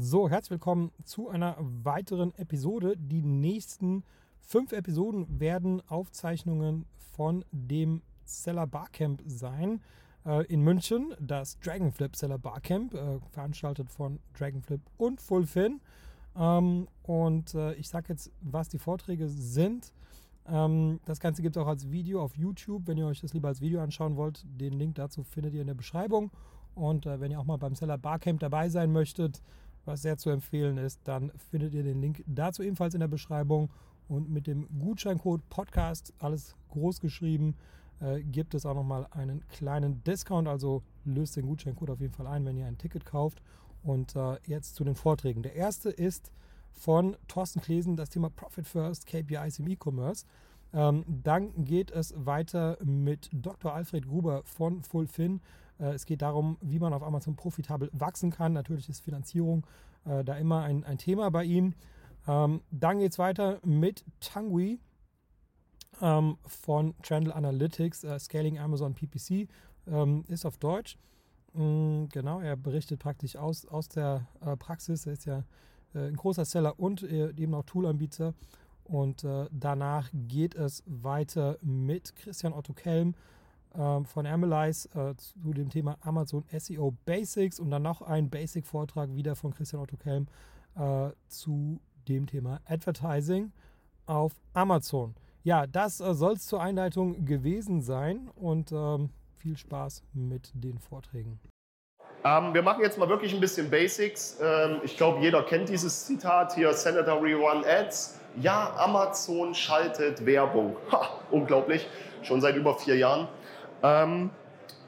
[0.00, 2.96] So, herzlich willkommen zu einer weiteren Episode.
[2.96, 4.04] Die nächsten
[4.38, 6.86] fünf Episoden werden Aufzeichnungen
[7.16, 9.80] von dem Seller Barcamp sein
[10.24, 11.16] äh, in München.
[11.18, 15.80] Das Dragonflip Seller Barcamp, äh, veranstaltet von Dragonflip und Fullfin.
[16.36, 19.92] Ähm, und äh, ich sage jetzt, was die Vorträge sind.
[20.46, 22.86] Ähm, das Ganze gibt es auch als Video auf YouTube.
[22.86, 25.66] Wenn ihr euch das lieber als Video anschauen wollt, den Link dazu findet ihr in
[25.66, 26.30] der Beschreibung.
[26.76, 29.42] Und äh, wenn ihr auch mal beim Seller Barcamp dabei sein möchtet,
[29.88, 33.70] was sehr zu empfehlen ist, dann findet ihr den Link dazu ebenfalls in der Beschreibung.
[34.06, 37.56] Und mit dem Gutscheincode Podcast, alles groß geschrieben,
[38.00, 40.46] äh, gibt es auch nochmal einen kleinen Discount.
[40.46, 43.42] Also löst den Gutscheincode auf jeden Fall ein, wenn ihr ein Ticket kauft.
[43.82, 45.42] Und äh, jetzt zu den Vorträgen.
[45.42, 46.30] Der erste ist
[46.72, 50.24] von Thorsten Klesen, das Thema Profit First, KPIs im E-Commerce.
[50.72, 53.74] Ähm, dann geht es weiter mit Dr.
[53.74, 55.40] Alfred Gruber von Fullfin.
[55.78, 58.52] Äh, es geht darum, wie man auf Amazon profitabel wachsen kann.
[58.52, 59.66] Natürlich ist Finanzierung
[60.04, 61.74] äh, da immer ein, ein, Thema bei ihm.
[62.26, 64.80] Dann geht es weiter mit Tangui
[66.02, 69.48] ähm, von Trendle Analytics, äh, Scaling Amazon PPC,
[69.86, 70.98] ähm, ist auf Deutsch.
[71.54, 74.26] Mm, genau, er berichtet praktisch aus, aus der
[74.58, 75.06] Praxis.
[75.06, 75.44] Er ist ja
[75.94, 78.34] ein großer Seller und eben auch Toolanbieter.
[78.84, 83.14] Und danach geht es weiter mit Christian Otto Kelm
[83.72, 89.36] von Amelize äh, zu dem Thema Amazon SEO Basics und dann noch ein Basic-Vortrag wieder
[89.36, 90.26] von Christian Otto Kelm
[90.76, 93.52] äh, zu dem Thema Advertising
[94.06, 95.14] auf Amazon.
[95.42, 100.78] Ja, das äh, soll es zur Einleitung gewesen sein und ähm, viel Spaß mit den
[100.78, 101.38] Vorträgen.
[102.24, 104.38] Ähm, wir machen jetzt mal wirklich ein bisschen Basics.
[104.42, 108.18] Ähm, ich glaube, jeder kennt dieses Zitat hier, Senator Rerun Ads.
[108.40, 110.76] Ja, Amazon schaltet Werbung.
[110.92, 111.88] Ha, unglaublich,
[112.22, 113.28] schon seit über vier Jahren.
[113.82, 114.30] Ähm,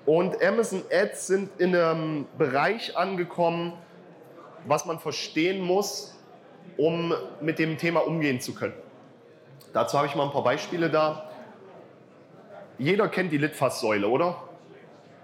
[0.07, 3.75] und Amazon Ads sind in einem Bereich angekommen,
[4.67, 6.19] was man verstehen muss,
[6.77, 8.75] um mit dem Thema umgehen zu können.
[9.73, 11.31] Dazu habe ich mal ein paar Beispiele da.
[12.79, 14.37] Jeder kennt die Litfaßsäule, oder?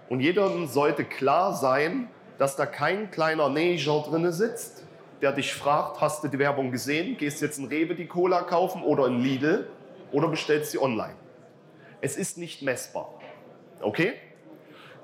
[0.09, 4.85] Und jedem sollte klar sein, dass da kein kleiner Neger drin sitzt,
[5.21, 7.17] der dich fragt, hast du die Werbung gesehen?
[7.17, 9.67] Gehst jetzt in Rewe die Cola kaufen oder in Lidl
[10.11, 11.15] oder bestellst sie online?
[11.99, 13.16] Es ist nicht messbar.
[13.81, 14.13] Okay?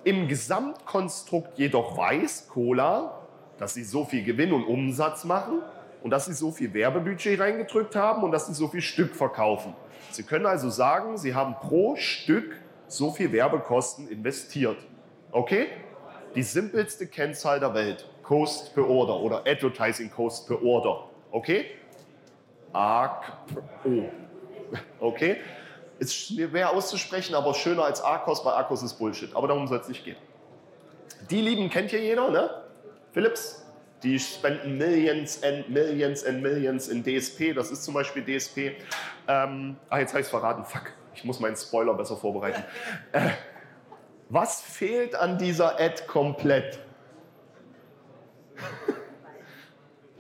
[0.04, 3.22] Im Gesamtkonstrukt jedoch weiß Cola,
[3.58, 5.62] dass sie so viel Gewinn und Umsatz machen
[6.04, 9.74] und dass sie so viel Werbebudget reingedrückt haben und dass sie so viel Stück verkaufen.
[10.12, 12.58] Sie können also sagen, sie haben pro Stück
[12.88, 14.78] so viel Werbekosten investiert.
[15.32, 15.68] Okay?
[16.36, 18.10] Die simpelste Kennzahl der Welt.
[18.24, 21.10] Cost per Order oder Advertising Cost per Order.
[21.32, 21.66] Okay?
[22.72, 23.34] ARC
[23.86, 24.04] O.
[25.00, 25.38] Okay?
[26.04, 29.34] Ist schwer auszusprechen, aber schöner als Arcos, weil Arcos ist Bullshit.
[29.34, 30.18] Aber darum soll es nicht gehen.
[31.30, 32.50] Die Lieben kennt hier jeder, ne?
[33.14, 33.66] Philips,
[34.04, 37.54] die spenden Millions and Millions and Millions in DSP.
[37.56, 38.76] Das ist zum Beispiel DSP.
[39.30, 40.66] Ähm, ah, jetzt es verraten.
[40.66, 42.66] Fuck, ich muss meinen Spoiler besser vorbereiten.
[43.14, 43.30] Äh,
[44.28, 46.80] was fehlt an dieser Ad komplett?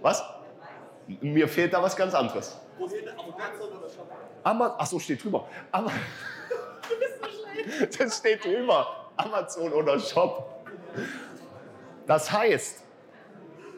[0.01, 0.23] was?
[1.19, 2.57] Mir fehlt da was ganz anderes.
[4.43, 5.47] Amazon ach so, steht drüber.
[5.71, 5.91] Ama
[6.89, 7.99] du bist so schlecht.
[7.99, 9.09] Das steht drüber.
[9.17, 10.65] Amazon oder Shop.
[12.07, 12.83] Das heißt,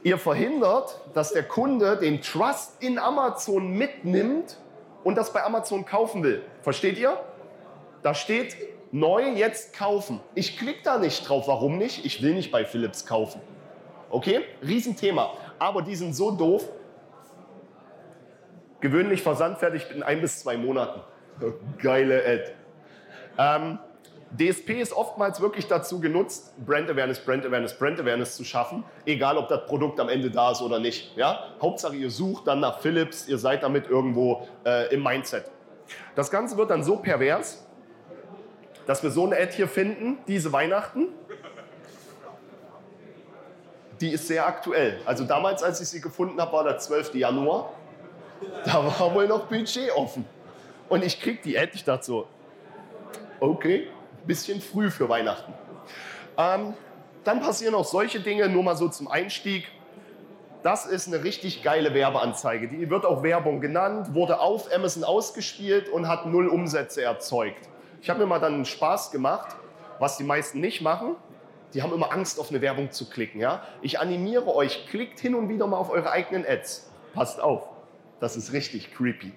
[0.04, 4.58] ihr verhindert, dass der Kunde den Trust in Amazon mitnimmt
[5.04, 6.44] und das bei Amazon kaufen will.
[6.62, 7.20] Versteht ihr?
[8.02, 8.56] Da steht
[8.92, 10.20] neu jetzt kaufen.
[10.34, 11.48] Ich klicke da nicht drauf.
[11.48, 12.06] Warum nicht?
[12.06, 13.42] Ich will nicht bei Philips kaufen.
[14.10, 14.42] Okay?
[14.66, 15.34] Riesenthema.
[15.60, 16.68] Aber die sind so doof.
[18.86, 21.02] Gewöhnlich versandfertig in ein bis zwei Monaten.
[21.82, 22.52] Geile Ad.
[23.36, 23.80] Ähm,
[24.30, 29.40] DSP ist oftmals wirklich dazu genutzt, Brand Awareness, Brand Awareness, Brand Awareness zu schaffen, egal
[29.40, 31.18] ob das Produkt am Ende da ist oder nicht.
[31.18, 31.46] Ja?
[31.60, 35.46] Hauptsache, ihr sucht dann nach Philips, ihr seid damit irgendwo äh, im Mindset.
[36.14, 37.66] Das Ganze wird dann so pervers,
[38.86, 41.08] dass wir so eine Ad hier finden, diese Weihnachten.
[44.00, 45.00] Die ist sehr aktuell.
[45.08, 47.16] Also damals, als ich sie gefunden habe, war der 12.
[47.16, 47.74] Januar.
[48.66, 50.26] Da war wohl noch Budget offen.
[50.90, 52.28] Und ich krieg die Ad, ich dachte so,
[53.40, 53.88] okay,
[54.26, 55.54] bisschen früh für Weihnachten.
[56.38, 56.74] Ähm,
[57.24, 59.68] dann passieren auch solche Dinge, nur mal so zum Einstieg.
[60.64, 62.68] Das ist eine richtig geile Werbeanzeige.
[62.68, 67.70] Die wird auch Werbung genannt, wurde auf Amazon ausgespielt und hat null Umsätze erzeugt.
[68.02, 69.56] Ich habe mir mal dann Spaß gemacht,
[70.00, 71.16] was die meisten nicht machen.
[71.74, 73.42] Die haben immer Angst, auf eine Werbung zu klicken.
[73.42, 73.64] Ja?
[73.82, 76.90] Ich animiere euch, klickt hin und wieder mal auf eure eigenen Ads.
[77.14, 77.68] Passt auf,
[78.20, 79.34] das ist richtig creepy.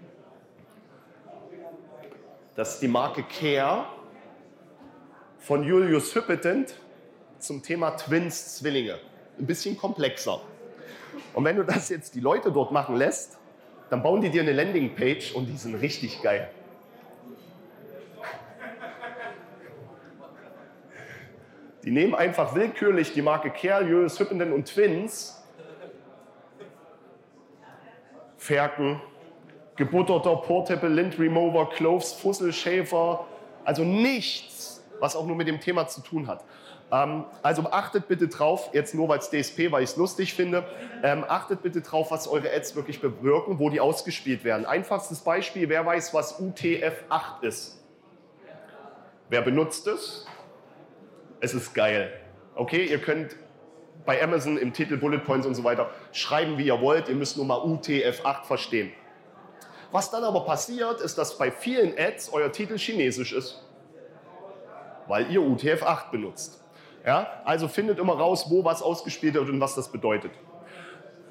[2.55, 3.87] Das ist die Marke Care
[5.39, 6.75] von Julius Hüppetent
[7.39, 8.99] zum Thema Twins, Zwillinge.
[9.39, 10.41] Ein bisschen komplexer.
[11.35, 13.39] Und wenn du das jetzt die Leute dort machen lässt,
[13.91, 16.51] dann bauen die dir eine Landingpage und die sind richtig geil.
[21.85, 25.38] Die nehmen einfach willkürlich die Marke Kerlius, Hüppenden und Twins,
[28.49, 28.99] Ferken,
[29.77, 33.27] gebutterter Portable Lint Remover, Cloves, Fusselschäfer,
[33.67, 36.43] also nichts, was auch nur mit dem Thema zu tun hat.
[36.91, 40.65] Ähm, also achtet bitte drauf, jetzt nur weil es DSP, weil ich es lustig finde,
[41.03, 44.65] ähm, achtet bitte drauf, was eure Ads wirklich bewirken, wo die ausgespielt werden.
[44.65, 47.85] Einfachstes Beispiel, wer weiß, was UTF-8 ist?
[49.29, 50.27] Wer benutzt es?
[51.41, 52.11] Es ist geil.
[52.55, 53.37] Okay, ihr könnt
[54.09, 57.11] bei Amazon im Titel Bullet Points und so weiter schreiben, wie ihr wollt.
[57.11, 58.91] Ihr müsst nur mal UTF-8 verstehen.
[59.93, 63.63] Was dann aber passiert, ist, dass bei vielen Ads euer Titel chinesisch ist,
[65.09, 66.65] weil ihr UTF-8 benutzt.
[67.05, 67.43] Ja?
[67.45, 70.33] Also findet immer raus, wo was ausgespielt wird und was das bedeutet.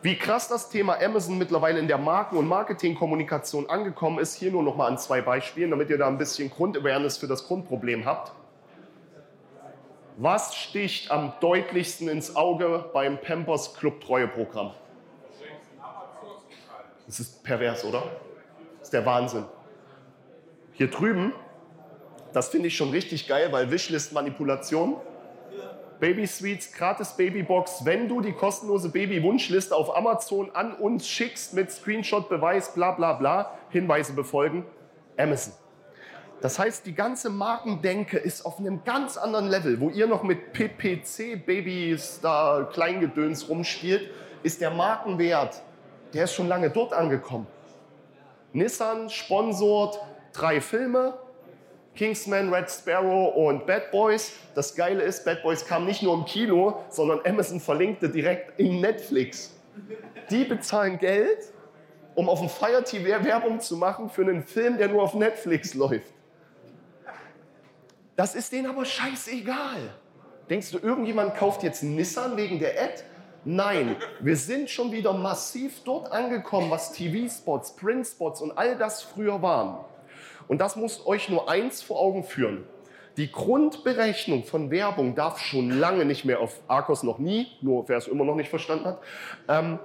[0.04, 4.62] Wie krass das Thema Amazon mittlerweile in der Marken- und Marketingkommunikation angekommen ist, hier nur
[4.62, 8.34] noch mal an zwei Beispielen, damit ihr da ein bisschen Grundawareness für das Grundproblem habt.
[10.20, 14.72] Was sticht am deutlichsten ins Auge beim Pampers Club Treueprogramm?
[17.06, 18.02] Das ist pervers, oder?
[18.80, 19.46] Das ist der Wahnsinn.
[20.74, 21.34] Hier drüben,
[22.34, 24.96] das finde ich schon richtig geil, weil Wishlist-Manipulation.
[26.00, 27.86] Baby Sweets, gratis Babybox.
[27.86, 33.54] Wenn du die kostenlose Baby-Wunschliste auf Amazon an uns schickst mit Screenshot-Beweis, bla bla bla,
[33.70, 34.66] Hinweise befolgen,
[35.16, 35.54] Amazon.
[36.42, 39.80] Das heißt, die ganze Markendenke ist auf einem ganz anderen Level.
[39.80, 44.12] Wo ihr noch mit PPC-Babys da Kleingedöns rumspielt,
[44.44, 45.64] ist der Markenwert,
[46.14, 47.48] der ist schon lange dort angekommen.
[48.54, 50.00] Nissan sponsort
[50.32, 51.18] drei Filme,
[51.96, 54.34] Kingsman, Red Sparrow und Bad Boys.
[54.54, 58.80] Das Geile ist, Bad Boys kam nicht nur im Kino, sondern Amazon verlinkte direkt in
[58.80, 59.56] Netflix.
[60.30, 61.52] Die bezahlen Geld,
[62.14, 65.74] um auf dem Fire TV Werbung zu machen für einen Film, der nur auf Netflix
[65.74, 66.14] läuft.
[68.18, 69.94] Das ist denen aber scheißegal.
[70.50, 73.04] Denkst du, irgendjemand kauft jetzt Nissan wegen der Ad?
[73.46, 79.42] Nein, wir sind schon wieder massiv dort angekommen, was TV-Spots, Print-Spots und all das früher
[79.44, 79.86] waren.
[80.48, 82.66] Und das muss euch nur eins vor Augen führen.
[83.18, 87.98] Die Grundberechnung von Werbung darf schon lange nicht mehr auf Arcos noch nie, nur wer
[87.98, 89.00] es immer noch nicht verstanden hat,
[89.48, 89.80] ähm,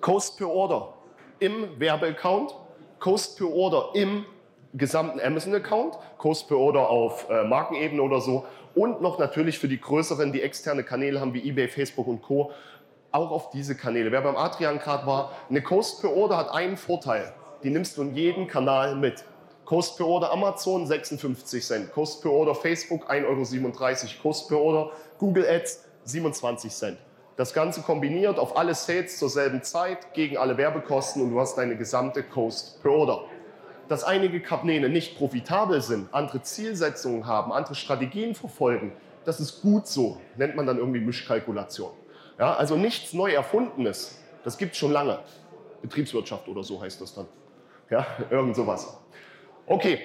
[0.00, 0.94] Cost per Order
[1.38, 2.56] im Werbeaccount,
[2.98, 4.26] Cost per Order im
[4.74, 9.80] gesamten Amazon-Account, Cost per Order auf äh, Markenebene oder so und noch natürlich für die
[9.80, 12.52] größeren, die externe Kanäle haben wie eBay, Facebook und Co.
[13.12, 14.12] Auch auf diese Kanäle.
[14.12, 17.32] Wer beim Adrian gerade war, eine Cost per Order hat einen Vorteil.
[17.64, 19.24] Die nimmst du in jeden Kanal mit.
[19.64, 24.90] Cost per Order Amazon 56 Cent, Cost per Order Facebook 1,37 Euro, Cost per Order
[25.18, 26.98] Google Ads 27 Cent.
[27.36, 31.56] Das Ganze kombiniert auf alle Sales zur selben Zeit gegen alle Werbekosten und du hast
[31.56, 33.24] deine gesamte Cost per Order
[33.90, 38.92] dass einige Kanäle nicht profitabel sind, andere Zielsetzungen haben, andere Strategien verfolgen,
[39.24, 41.90] das ist gut so, nennt man dann irgendwie Mischkalkulation.
[42.38, 45.18] Ja, also nichts neu erfundenes, das gibt es schon lange.
[45.82, 47.26] Betriebswirtschaft oder so heißt das dann.
[47.90, 48.96] Ja, irgend sowas.
[49.66, 49.98] Okay.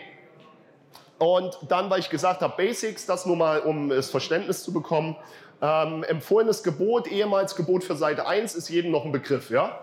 [1.20, 5.16] Und dann, weil ich gesagt habe, Basics, das nur mal, um das Verständnis zu bekommen.
[5.62, 9.80] Ähm, empfohlenes Gebot, ehemals Gebot für Seite 1, ist jedem noch ein Begriff, ja?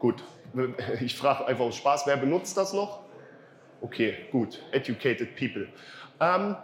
[0.00, 0.24] Gut,
[1.00, 3.00] ich frage einfach aus Spaß, wer benutzt das noch?
[3.80, 4.62] Okay, gut.
[4.70, 5.68] Educated people.
[6.20, 6.56] Ähm,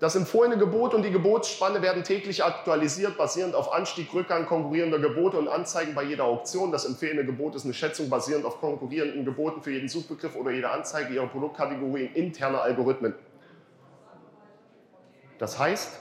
[0.00, 5.38] das empfohlene Gebot und die Gebotsspanne werden täglich aktualisiert, basierend auf Anstieg, Rückgang konkurrierender Gebote
[5.38, 6.72] und Anzeigen bei jeder Auktion.
[6.72, 10.70] Das empfehlene Gebot ist eine Schätzung basierend auf konkurrierenden Geboten für jeden Suchbegriff oder jede
[10.70, 13.14] Anzeige ihrer Produktkategorien interner Algorithmen.
[15.38, 16.00] Das heißt,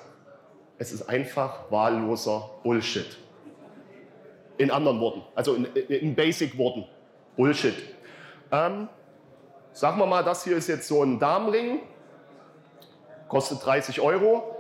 [0.77, 3.17] es ist einfach wahlloser Bullshit.
[4.57, 6.85] In anderen Worten, also in, in Basic-Worten.
[7.39, 7.73] Bullshit.
[8.51, 8.89] Ähm,
[9.71, 11.79] sagen wir mal, das hier ist jetzt so ein Darmring,
[13.29, 14.57] kostet 30 Euro.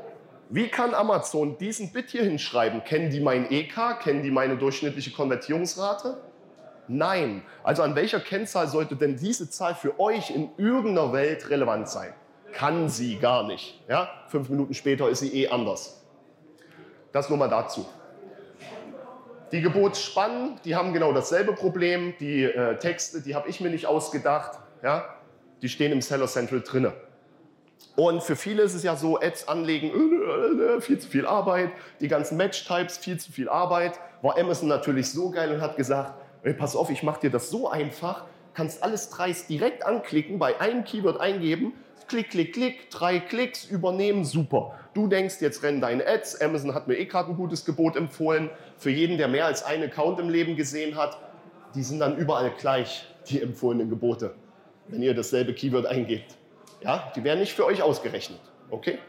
[0.47, 2.85] Wie kann Amazon diesen Bit hier hinschreiben?
[2.85, 3.99] Kennen die mein EK?
[4.01, 6.21] Kennen die meine durchschnittliche Konvertierungsrate?
[6.87, 7.43] Nein.
[7.63, 12.13] Also an welcher Kennzahl sollte denn diese Zahl für euch in irgendeiner Welt relevant sein?
[12.53, 13.83] Kann sie gar nicht.
[13.89, 14.09] Ja?
[14.29, 16.01] Fünf Minuten später ist sie eh anders.
[17.11, 17.85] Das nur mal dazu.
[19.51, 22.13] Die Gebotsspannen, die haben genau dasselbe Problem.
[22.19, 24.59] Die äh, Texte, die habe ich mir nicht ausgedacht.
[24.83, 25.15] Ja?
[25.61, 26.93] Die stehen im Seller Central drinne.
[27.95, 31.71] Und für viele ist es ja so, Ads anlegen, äh, äh, viel zu viel Arbeit,
[31.99, 33.99] die ganzen Match-Types, viel zu viel Arbeit.
[34.21, 36.13] War Amazon natürlich so geil und hat gesagt,
[36.43, 40.59] hey, pass auf, ich mache dir das so einfach, kannst alles dreist direkt anklicken, bei
[40.61, 41.73] einem Keyword eingeben,
[42.07, 44.79] klick, klick, klick, drei Klicks, übernehmen, super.
[44.93, 48.49] Du denkst, jetzt rennen deine Ads, Amazon hat mir eh gerade ein gutes Gebot empfohlen.
[48.77, 51.17] Für jeden, der mehr als einen Account im Leben gesehen hat,
[51.75, 54.33] die sind dann überall gleich, die empfohlenen Gebote,
[54.87, 56.35] wenn ihr dasselbe Keyword eingebt.
[56.81, 58.39] Ja, die werden nicht für euch ausgerechnet.
[58.69, 58.99] Okay?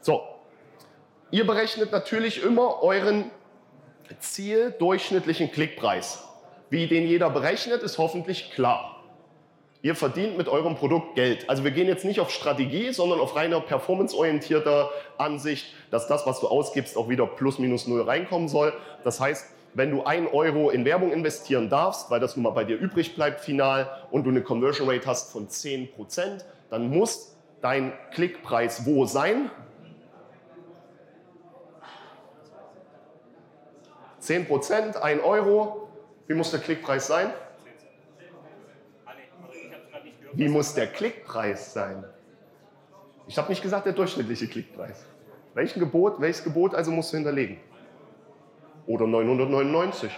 [0.00, 0.22] So.
[1.30, 3.30] Ihr berechnet natürlich immer euren
[4.20, 6.22] Ziel durchschnittlichen Klickpreis.
[6.68, 9.01] Wie den jeder berechnet, ist hoffentlich klar.
[9.84, 11.50] Ihr verdient mit eurem Produkt Geld.
[11.50, 16.38] Also wir gehen jetzt nicht auf Strategie, sondern auf reiner performanceorientierter Ansicht, dass das, was
[16.38, 18.72] du ausgibst, auch wieder plus minus null reinkommen soll.
[19.02, 22.62] Das heißt, wenn du ein Euro in Werbung investieren darfst, weil das nun mal bei
[22.62, 25.88] dir übrig bleibt final und du eine Conversion Rate hast von 10%,
[26.70, 29.50] dann muss dein Klickpreis wo sein?
[34.20, 35.88] 10%, 1 Euro.
[36.28, 37.32] Wie muss der Klickpreis sein?
[40.34, 42.04] Wie muss der Klickpreis sein?
[43.26, 45.04] Ich habe nicht gesagt der durchschnittliche Klickpreis.
[45.54, 47.58] Welchen Gebot, welches Gebot also musst du hinterlegen?
[48.86, 50.10] Oder 999.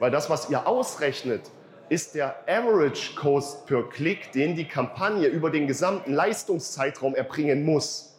[0.00, 1.42] Weil das, was ihr ausrechnet,
[1.88, 8.18] ist der Average Cost per Klick, den die Kampagne über den gesamten Leistungszeitraum erbringen muss.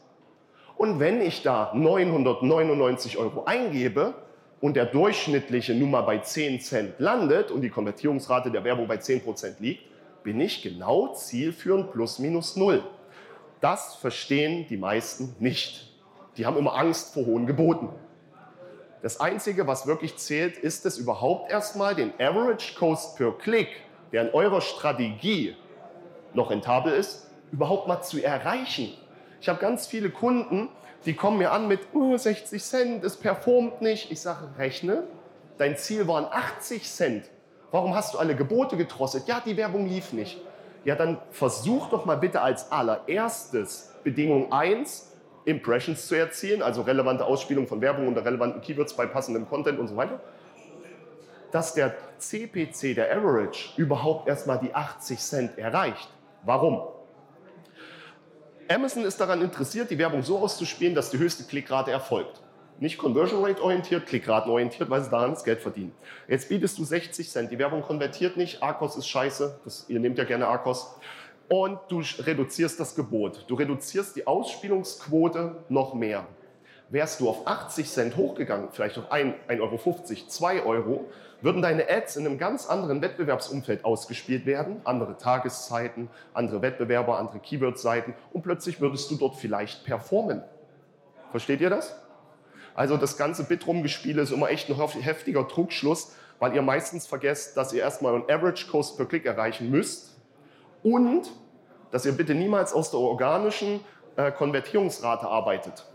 [0.78, 4.14] Und wenn ich da 999 Euro eingebe
[4.62, 8.98] und der durchschnittliche nun mal bei 10 Cent landet und die Konvertierungsrate der Werbung bei
[8.98, 9.84] 10 Prozent liegt,
[10.28, 12.84] bin ich genau zielführend plus minus null.
[13.62, 15.90] Das verstehen die meisten nicht.
[16.36, 17.88] Die haben immer Angst vor hohen Geboten.
[19.02, 23.70] Das Einzige, was wirklich zählt, ist es überhaupt erstmal, den Average Cost per Click,
[24.12, 25.56] der in eurer Strategie
[26.34, 28.92] noch rentabel ist, überhaupt mal zu erreichen.
[29.40, 30.68] Ich habe ganz viele Kunden,
[31.06, 34.12] die kommen mir an mit oh, 60 Cent, es performt nicht.
[34.12, 35.06] Ich sage, rechne,
[35.58, 37.24] dein Ziel waren 80 Cent.
[37.72, 39.28] Warum hast du alle Gebote getrosselt?
[39.28, 40.40] Ja, die Werbung lief nicht.
[40.86, 45.12] Ja, dann versuch doch mal bitte als allererstes Bedingung 1,
[45.44, 49.88] Impressions zu erzielen, also relevante Ausspielung von Werbung unter relevanten Keywords bei passendem Content und
[49.88, 50.20] so weiter,
[51.52, 56.10] dass der CPC, der Average, überhaupt erstmal die 80 Cent erreicht.
[56.44, 56.82] Warum?
[58.70, 62.42] Amazon ist daran interessiert, die Werbung so auszuspielen, dass die höchste Klickrate erfolgt.
[62.80, 65.94] Nicht Conversion Rate orientiert, Klickraten orientiert, weil sie daran das Geld verdienen.
[66.28, 70.18] Jetzt bietest du 60 Cent, die Werbung konvertiert nicht, Arcos ist scheiße, das, ihr nehmt
[70.20, 70.96] ja gerne Arcos
[71.50, 73.46] und du reduzierst das Gebot.
[73.48, 76.28] Du reduzierst die Ausspielungsquote noch mehr.
[76.90, 81.06] Wärst du auf 80 Cent hochgegangen, vielleicht auf 1,50 Euro, 2 Euro,
[81.42, 84.82] würden deine Ads in einem ganz anderen Wettbewerbsumfeld ausgespielt werden.
[84.86, 90.44] Andere Tageszeiten, andere Wettbewerber, andere Keyword-Seiten und plötzlich würdest du dort vielleicht performen.
[91.32, 91.96] Versteht ihr das?
[92.78, 97.74] Also das ganze Bit-Rumgespiele ist immer echt ein heftiger Trugschluss, weil ihr meistens vergesst, dass
[97.74, 100.16] ihr erstmal einen Average Cost per Click erreichen müsst
[100.84, 101.32] und
[101.90, 103.80] dass ihr bitte niemals aus der organischen
[104.16, 105.88] äh, Konvertierungsrate arbeitet.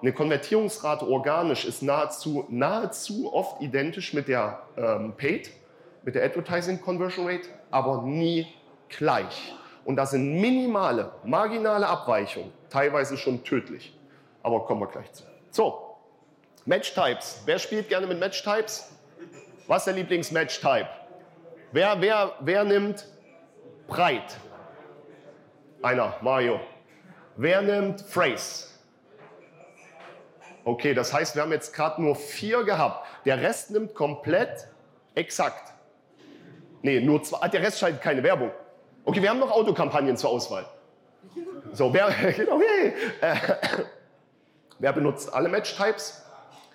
[0.00, 5.52] Eine Konvertierungsrate organisch ist nahezu, nahezu oft identisch mit der ähm, Paid,
[6.02, 8.48] mit der Advertising Conversion Rate, aber nie
[8.88, 9.54] gleich.
[9.84, 13.96] Und das sind minimale, marginale Abweichungen, teilweise schon tödlich.
[14.42, 15.22] Aber kommen wir gleich zu.
[15.52, 15.91] So,
[16.64, 17.42] Match Types.
[17.44, 18.90] Wer spielt gerne mit Match Types?
[19.66, 20.88] Was ist der Lieblings-Match Type?
[21.72, 23.06] Wer, wer, wer nimmt
[23.86, 24.36] breit.
[25.82, 26.60] Einer, Mario.
[27.36, 28.68] Wer nimmt Phrase?
[30.64, 33.06] Okay, das heißt, wir haben jetzt gerade nur vier gehabt.
[33.24, 34.68] Der Rest nimmt komplett
[35.14, 35.72] exakt.
[36.82, 37.38] Nee, nur zwei.
[37.40, 38.52] Ah, der Rest schaltet keine Werbung.
[39.04, 40.66] Okay, wir haben noch Autokampagnen zur Auswahl.
[41.72, 42.92] So, wer, genau, hey.
[43.20, 43.36] äh,
[44.78, 46.21] wer benutzt alle Match-Types?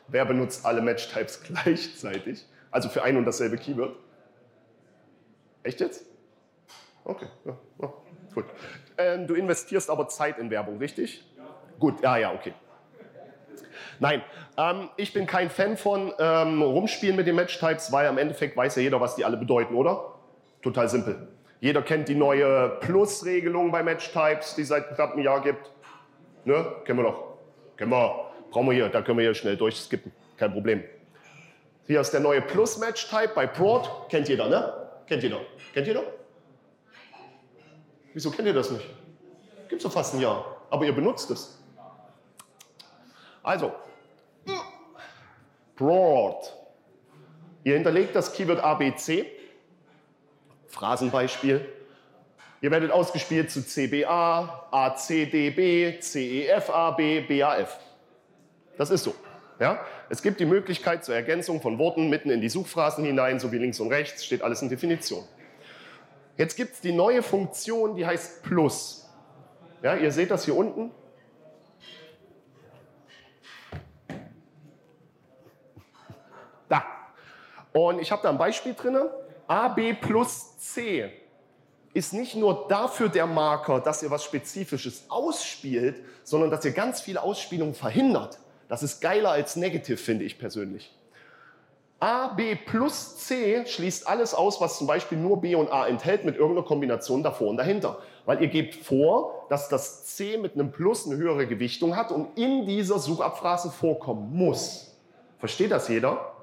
[0.08, 2.46] Wer benutzt alle Match-Types gleichzeitig?
[2.72, 3.96] Also für ein und dasselbe Keyword?
[5.64, 6.06] Echt jetzt?
[7.04, 7.94] Okay, ja, ja,
[8.34, 8.46] gut.
[8.98, 11.26] Ähm, du investierst aber Zeit in Werbung, richtig?
[11.38, 11.44] Ja.
[11.80, 12.54] Gut, ja, ja, okay.
[14.00, 14.22] Nein,
[14.58, 18.76] ähm, ich bin kein Fan von ähm, Rumspielen mit den Match-Types, weil am Endeffekt weiß
[18.76, 20.16] ja jeder, was die alle bedeuten, oder?
[20.62, 21.28] Total simpel.
[21.60, 25.72] Jeder kennt die neue Plus-Regelung bei Match-Types, die es seit knapp einem Jahr gibt.
[26.46, 26.66] Ne?
[26.86, 27.24] Kennen wir doch.
[27.78, 28.27] Kennen wir.
[28.58, 30.12] Brauchen wir hier, da können wir hier schnell durchskippen.
[30.36, 30.84] Kein Problem.
[31.86, 34.10] Hier ist der neue Plus-Match-Type bei Broad.
[34.10, 34.74] Kennt jeder, ne?
[35.06, 35.42] Kennt jeder.
[35.76, 36.02] Kennt jeder?
[38.16, 38.84] Wieso kennt ihr das nicht?
[39.70, 40.60] Gibt es doch fast ein Jahr.
[40.72, 41.62] Aber ihr benutzt es.
[43.44, 43.76] Also,
[45.76, 46.52] broad.
[47.64, 49.28] Ihr hinterlegt das Keyword ABC.
[50.70, 51.64] Phrasenbeispiel.
[52.62, 57.82] Ihr werdet ausgespielt zu CBA, ACDB, CEFAB, BAF.
[58.78, 59.16] Das ist so.
[59.60, 59.80] Ja?
[60.10, 63.80] Es gibt die Möglichkeit zur Ergänzung von Worten mitten in die Suchphrasen hinein, sowie links
[63.80, 65.24] und rechts, steht alles in Definition.
[66.38, 69.10] Jetzt gibt es die neue Funktion, die heißt Plus.
[69.82, 70.92] Ja, ihr seht das hier unten.
[76.70, 76.84] Da.
[77.74, 78.98] Und ich habe da ein Beispiel drin.
[79.48, 81.12] AB plus C
[81.94, 87.02] ist nicht nur dafür der Marker, dass ihr was Spezifisches ausspielt, sondern dass ihr ganz
[87.02, 88.38] viele Ausspielungen verhindert.
[88.70, 90.94] Das ist geiler als Negative, finde ich persönlich.
[92.00, 96.26] A, B plus C schließt alles aus, was zum Beispiel nur B und A enthält,
[96.26, 97.98] mit irgendeiner Kombination davor und dahinter.
[98.26, 102.38] Weil ihr gebt vor, dass das C mit einem Plus eine höhere Gewichtung hat und
[102.38, 104.96] in dieser Suchabphrase vorkommen muss.
[105.40, 106.34] Versteht das jeder?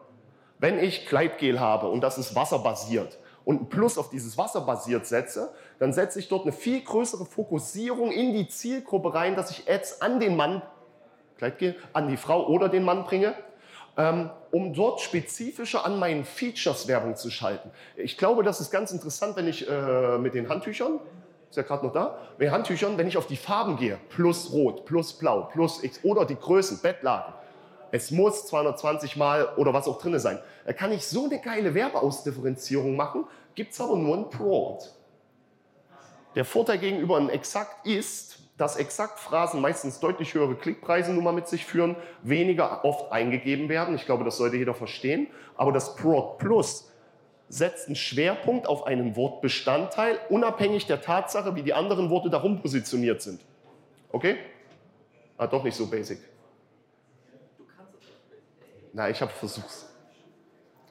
[0.59, 5.53] Wenn ich Kleidgel habe und das ist wasserbasiert und ein Plus auf dieses wasserbasiert setze,
[5.79, 10.01] dann setze ich dort eine viel größere Fokussierung in die Zielgruppe rein, dass ich Ads
[10.01, 10.63] an den Mann,
[11.37, 13.35] Kleidgel, an die Frau oder den Mann bringe
[13.97, 17.71] ähm, um dort spezifischer an meinen Features Werbung zu schalten.
[17.97, 21.01] Ich glaube, das ist ganz interessant, wenn ich äh, mit den Handtüchern,
[21.49, 24.53] ist ja gerade noch da, mit den Handtüchern, wenn ich auf die Farben gehe, plus
[24.53, 27.35] Rot, plus Blau, plus X oder die Größen, Bettlaken,
[27.93, 30.41] es muss 220 Mal oder was auch drin sein.
[30.67, 34.93] Da kann ich so eine geile Werbeausdifferenzierung machen, gibt es aber nur ein Prod.
[36.35, 41.49] Der Vorteil gegenüber einem Exakt ist, dass Exaktphrasen meistens deutlich höhere Klickpreise nun mal mit
[41.49, 43.95] sich führen, weniger oft eingegeben werden.
[43.97, 45.27] Ich glaube, das sollte jeder verstehen.
[45.57, 46.91] Aber das Prod Plus
[47.49, 53.23] setzt einen Schwerpunkt auf einen Wortbestandteil, unabhängig der Tatsache, wie die anderen Worte darum positioniert
[53.23, 53.41] sind.
[54.13, 54.37] Okay?
[55.37, 56.19] Ah, doch nicht so basic.
[58.93, 59.67] Na, ich habe versucht.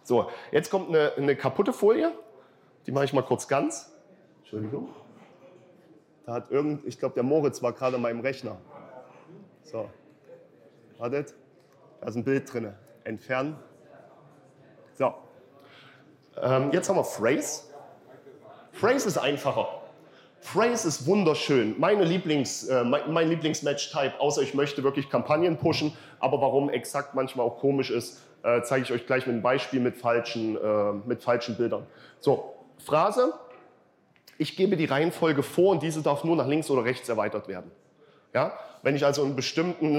[0.03, 2.11] So, jetzt kommt eine, eine kaputte Folie.
[2.85, 3.89] Die mache ich mal kurz ganz.
[4.41, 4.89] Entschuldigung.
[6.25, 8.57] Da hat irgend, ich glaube, der Moritz war gerade an meinem Rechner.
[9.63, 9.89] So,
[10.97, 11.33] wartet.
[11.99, 12.73] Da ist ein Bild drin.
[13.03, 13.57] Entfernen.
[14.93, 15.13] So.
[16.41, 17.63] Ähm, jetzt haben wir Phrase.
[18.71, 19.67] Phrase ist einfacher.
[20.39, 21.75] Phrase ist wunderschön.
[21.77, 25.95] Meine Lieblings, äh, mein, mein Lieblingsmatch-Type, außer ich möchte wirklich Kampagnen pushen.
[26.19, 29.79] Aber warum exakt manchmal auch komisch ist, äh, zeige ich euch gleich mit einem Beispiel
[29.79, 31.85] mit falschen, äh, mit falschen Bildern.
[32.19, 33.33] So, Phrase,
[34.37, 37.71] ich gebe die Reihenfolge vor und diese darf nur nach links oder rechts erweitert werden.
[38.33, 38.57] Ja?
[38.81, 39.93] Wenn ich also einen bestimmten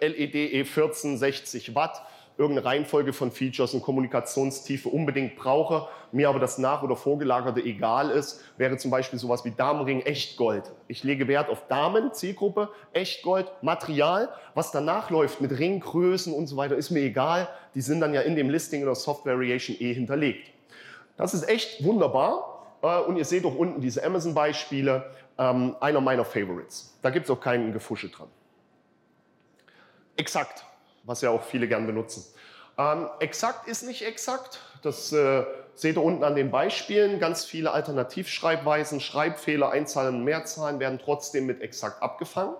[0.00, 2.02] LED E14 60 Watt
[2.40, 8.10] irgendeine Reihenfolge von Features und Kommunikationstiefe unbedingt brauche, mir aber das nach- oder vorgelagerte egal
[8.10, 10.72] ist, wäre zum Beispiel sowas wie Damenring Echtgold.
[10.88, 14.30] Ich lege Wert auf Damen, Zielgruppe, Echtgold, Material.
[14.54, 17.46] Was danach läuft mit Ringgrößen und so weiter, ist mir egal.
[17.74, 20.50] Die sind dann ja in dem Listing oder Software Variation eh hinterlegt.
[21.18, 22.49] Das ist echt wunderbar.
[22.82, 26.98] Äh, und ihr seht auch unten diese Amazon-Beispiele, ähm, einer meiner Favorites.
[27.02, 28.28] Da gibt es auch keinen Gefusche dran.
[30.16, 30.64] Exakt,
[31.04, 32.24] was ja auch viele gern benutzen.
[32.76, 34.60] Ähm, exakt ist nicht exakt.
[34.82, 37.20] Das äh, seht ihr unten an den Beispielen.
[37.20, 42.54] Ganz viele Alternativschreibweisen, Schreibfehler, Einzahlen, Mehrzahlen werden trotzdem mit exakt abgefangen.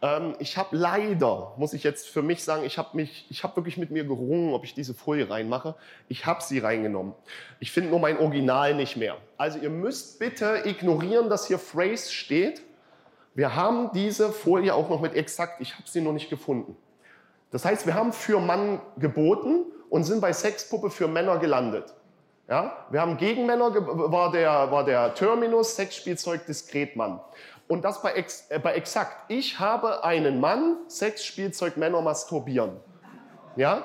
[0.00, 3.56] Ähm, ich habe leider, muss ich jetzt für mich sagen, ich habe mich, ich habe
[3.56, 5.74] wirklich mit mir gerungen, ob ich diese Folie reinmache.
[6.08, 7.14] Ich habe sie reingenommen.
[7.58, 9.16] Ich finde nur mein Original nicht mehr.
[9.36, 12.62] Also ihr müsst bitte ignorieren, dass hier Phrase steht.
[13.34, 15.60] Wir haben diese Folie auch noch mit exakt.
[15.60, 16.76] Ich habe sie noch nicht gefunden.
[17.50, 21.94] Das heißt, wir haben für Mann geboten und sind bei Sexpuppe für Männer gelandet.
[22.48, 22.86] Ja?
[22.90, 27.20] Wir haben gegen Männer war der, war der Terminus Sexspielzeug Diskretmann.
[27.68, 29.30] Und das bei, ex, äh, bei exakt.
[29.30, 32.72] Ich habe einen Mann, Sexspielzeug Männer masturbieren.
[33.56, 33.84] Ja?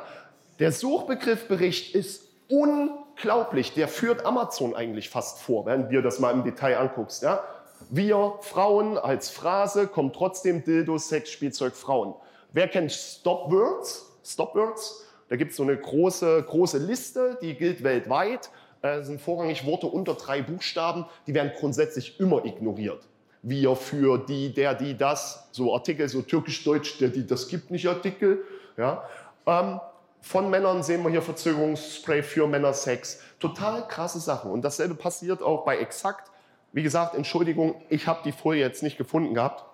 [0.60, 3.74] Der Suchbegriffbericht ist unglaublich.
[3.74, 7.24] Der führt Amazon eigentlich fast vor, wenn dir das mal im Detail anguckst.
[7.24, 7.44] Ja?
[7.90, 12.16] Wir Frauen als Phrase kommt trotzdem Dildo, Sexspielzeug Frauen.
[12.54, 14.10] Wer kennt Stopwords?
[14.24, 15.06] Stopwords?
[15.28, 18.50] Da gibt es so eine große, große Liste, die gilt weltweit.
[18.82, 23.02] Das äh, sind vorrangig Worte unter drei Buchstaben, die werden grundsätzlich immer ignoriert
[23.44, 27.88] wir für die, der, die, das, so Artikel, so türkisch-deutsch, der, die, das gibt nicht
[27.88, 28.44] Artikel.
[28.78, 29.08] Ja.
[29.46, 29.80] Ähm,
[30.22, 33.20] von Männern sehen wir hier Verzögerungsspray für Männersex.
[33.40, 34.50] Total krasse Sachen.
[34.50, 36.32] Und dasselbe passiert auch bei Exakt.
[36.72, 39.66] Wie gesagt, Entschuldigung, ich habe die Folie jetzt nicht gefunden gehabt.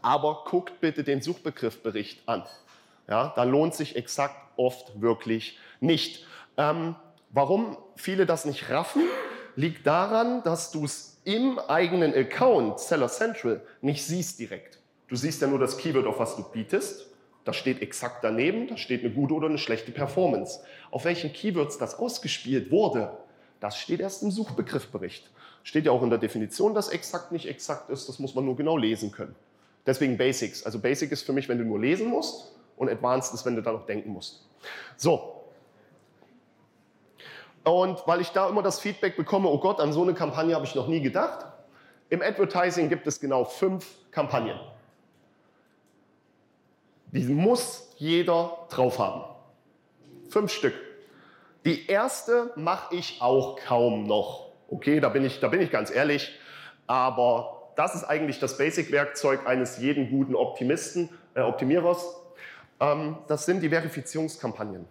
[0.00, 2.44] Aber guckt bitte den Suchbegriffbericht an.
[3.08, 6.26] Ja, da lohnt sich Exakt oft wirklich nicht.
[6.56, 6.96] Ähm,
[7.30, 9.02] warum viele das nicht raffen,
[9.58, 14.78] liegt daran, dass du es im eigenen Account, Seller Central, nicht siehst direkt.
[15.08, 17.06] Du siehst ja nur das Keyword, auf was du bietest.
[17.44, 20.60] Da steht exakt daneben, da steht eine gute oder eine schlechte Performance.
[20.92, 23.10] Auf welchen Keywords das ausgespielt wurde,
[23.58, 25.28] das steht erst im Suchbegriffbericht.
[25.64, 28.56] Steht ja auch in der Definition, dass exakt nicht exakt ist, das muss man nur
[28.56, 29.34] genau lesen können.
[29.84, 30.62] Deswegen Basics.
[30.62, 33.62] Also Basic ist für mich, wenn du nur lesen musst und Advanced ist, wenn du
[33.62, 34.46] da noch denken musst.
[34.96, 35.37] So.
[37.64, 40.64] Und weil ich da immer das Feedback bekomme, oh Gott, an so eine Kampagne habe
[40.64, 41.46] ich noch nie gedacht.
[42.10, 44.58] Im Advertising gibt es genau fünf Kampagnen.
[47.12, 49.24] Die muss jeder drauf haben.
[50.28, 50.74] Fünf Stück.
[51.64, 54.48] Die erste mache ich auch kaum noch.
[54.70, 56.38] Okay, da bin ich, da bin ich ganz ehrlich.
[56.86, 62.16] Aber das ist eigentlich das Basic-Werkzeug eines jeden guten Optimisten, äh, Optimierers.
[62.80, 64.86] Ähm, das sind die Verifizierungskampagnen.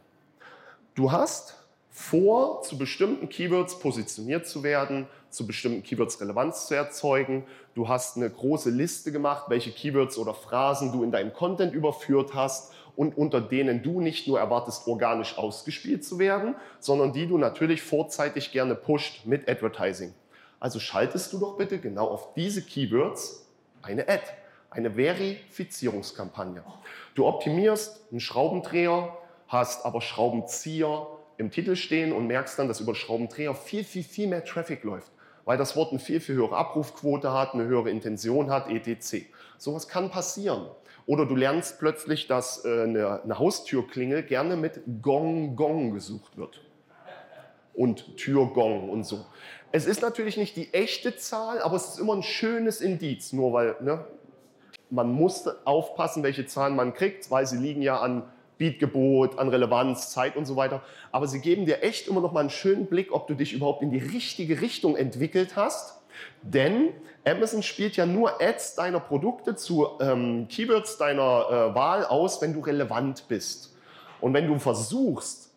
[0.95, 1.66] Du hast
[1.97, 7.43] vor, zu bestimmten Keywords positioniert zu werden, zu bestimmten Keywords Relevanz zu erzeugen.
[7.73, 12.35] Du hast eine große Liste gemacht, welche Keywords oder Phrasen du in deinem Content überführt
[12.35, 17.39] hast und unter denen du nicht nur erwartest, organisch ausgespielt zu werden, sondern die du
[17.39, 20.13] natürlich vorzeitig gerne pusht mit Advertising.
[20.59, 23.47] Also schaltest du doch bitte genau auf diese Keywords
[23.81, 24.21] eine Ad,
[24.69, 26.63] eine Verifizierungskampagne.
[27.15, 31.07] Du optimierst einen Schraubendreher, hast aber Schraubenzieher
[31.37, 35.11] im Titel stehen und merkst dann, dass über Schraubendreher viel, viel, viel mehr Traffic läuft,
[35.45, 39.25] weil das Wort eine viel, viel höhere Abrufquote hat, eine höhere Intention hat, etc.
[39.57, 40.67] Sowas kann passieren.
[41.05, 46.61] Oder du lernst plötzlich, dass äh, eine, eine Haustürklingel gerne mit Gong Gong gesucht wird.
[47.73, 49.25] Und Türgong und so.
[49.71, 53.53] Es ist natürlich nicht die echte Zahl, aber es ist immer ein schönes Indiz, nur
[53.53, 54.05] weil ne,
[54.89, 58.23] man muss aufpassen, welche Zahlen man kriegt, weil sie liegen ja an
[58.57, 60.81] Beatgebot, an Relevanz, Zeit und so weiter.
[61.11, 63.81] Aber sie geben dir echt immer noch mal einen schönen Blick, ob du dich überhaupt
[63.81, 66.01] in die richtige Richtung entwickelt hast.
[66.41, 66.89] Denn
[67.25, 72.53] Amazon spielt ja nur Ads deiner Produkte zu ähm, Keywords deiner äh, Wahl aus, wenn
[72.53, 73.75] du relevant bist.
[74.21, 75.51] Und wenn du versuchst,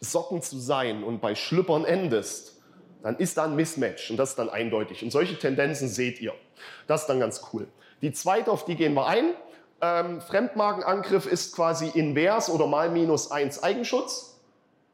[0.00, 2.60] Socken zu sein und bei Schlüppern endest,
[3.02, 5.02] dann ist da ein Mismatch und das ist dann eindeutig.
[5.02, 6.34] Und solche Tendenzen seht ihr.
[6.86, 7.68] Das ist dann ganz cool.
[8.00, 9.34] Die zweite, auf die gehen wir ein.
[9.82, 14.40] Ähm, Fremdmarkenangriff ist quasi invers oder mal minus eins Eigenschutz.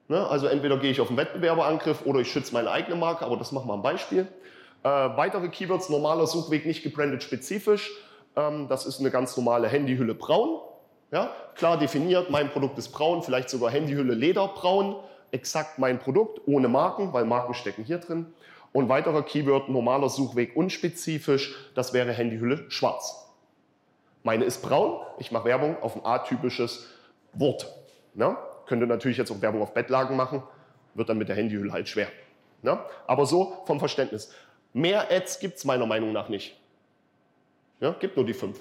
[0.08, 0.26] Ne?
[0.26, 3.52] Also entweder gehe ich auf einen Wettbewerberangriff oder ich schütze meine eigene Marke, aber das
[3.52, 4.26] machen wir am Beispiel.
[4.82, 7.90] Äh, weitere Keywords, normaler Suchweg nicht gebrandet spezifisch.
[8.34, 10.60] Ähm, das ist eine ganz normale Handyhülle braun.
[11.10, 11.32] Ja?
[11.54, 14.96] Klar definiert, mein Produkt ist braun, vielleicht sogar Handyhülle lederbraun.
[15.32, 18.32] Exakt mein Produkt, ohne Marken, weil Marken stecken hier drin.
[18.72, 23.27] Und weiterer Keyword, normaler Suchweg unspezifisch, das wäre Handyhülle schwarz.
[24.28, 26.86] Meine ist braun, ich mache Werbung auf ein atypisches
[27.32, 27.66] Wort.
[28.12, 28.36] Ne?
[28.66, 30.42] Könnte natürlich jetzt auch Werbung auf Bettlagen machen,
[30.92, 32.08] wird dann mit der Handyhülle halt schwer.
[32.60, 32.78] Ne?
[33.06, 34.30] Aber so vom Verständnis.
[34.74, 36.60] Mehr Ads gibt es meiner Meinung nach nicht.
[37.80, 38.60] Ja, gibt nur die fünf.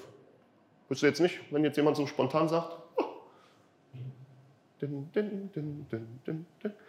[0.88, 2.74] Du jetzt nicht, wenn jetzt jemand so spontan sagt?
[2.96, 3.04] Oh.
[4.80, 6.46] Din, din, din,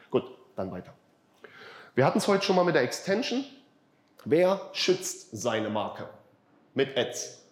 [0.10, 0.24] Gut,
[0.56, 0.94] dann weiter.
[1.96, 3.44] Wir hatten es heute schon mal mit der Extension.
[4.24, 6.08] Wer schützt seine Marke
[6.74, 7.46] mit Ads?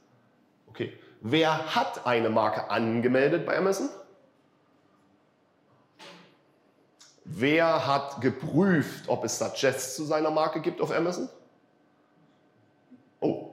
[0.70, 3.90] Okay, Wer hat eine Marke angemeldet bei Amazon?
[7.26, 11.28] Wer hat geprüft, ob es Suggests zu seiner Marke gibt auf Amazon?
[13.20, 13.50] Oh.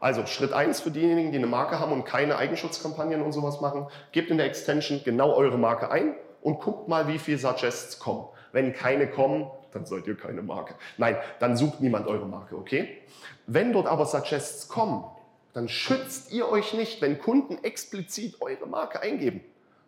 [0.00, 3.86] Also Schritt 1 für diejenigen, die eine Marke haben und keine Eigenschutzkampagnen und sowas machen,
[4.12, 8.26] gebt in der Extension genau eure Marke ein und guckt mal, wie viele Suggests kommen.
[8.52, 10.74] Wenn keine kommen, dann seid ihr keine Marke.
[10.98, 12.98] Nein, dann sucht niemand eure Marke, okay?
[13.46, 15.04] Wenn dort aber Suggests kommen,
[15.52, 19.40] dann schützt ihr euch nicht, wenn Kunden explizit eure Marke eingeben.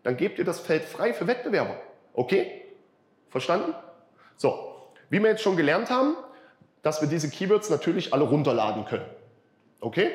[0.03, 1.77] Dann gebt ihr das Feld frei für Wettbewerber.
[2.15, 2.63] Okay?
[3.31, 3.75] Verstanden?
[4.37, 4.75] So,
[5.09, 6.17] wie wir jetzt schon gelernt haben,
[6.83, 9.07] dass wir diese Keywords natürlich alle runterladen können.
[9.81, 10.11] Okay?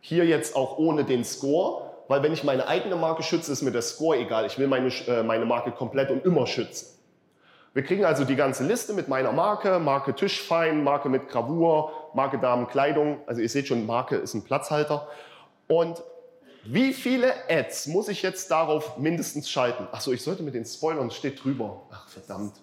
[0.00, 3.72] Hier jetzt auch ohne den Score, weil wenn ich meine eigene Marke schütze, ist mir
[3.72, 4.46] der Score egal.
[4.46, 6.95] Ich will meine, äh, meine Marke komplett und immer schützen.
[7.76, 12.38] Wir kriegen also die ganze Liste mit meiner Marke, Marke Tischfein, Marke mit Gravur, Marke
[12.38, 13.18] Damenkleidung.
[13.26, 15.06] Also ihr seht schon, Marke ist ein Platzhalter.
[15.68, 16.02] Und
[16.64, 19.86] wie viele Ads muss ich jetzt darauf mindestens schalten?
[19.92, 21.82] Achso, ich sollte mit den Spoilern, steht drüber.
[21.92, 22.54] Ach verdammt.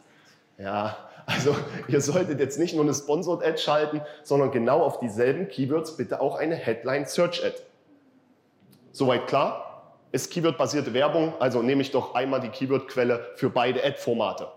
[0.57, 0.97] Ja,
[1.27, 1.55] also
[1.87, 6.21] ihr solltet jetzt nicht nur eine Sponsored Ad schalten, sondern genau auf dieselben Keywords bitte
[6.21, 7.53] auch eine Headline Search Ad.
[8.91, 9.91] Soweit klar?
[10.11, 14.47] Ist Keyword-basierte Werbung, also nehme ich doch einmal die Keyword-Quelle für beide Ad-Formate.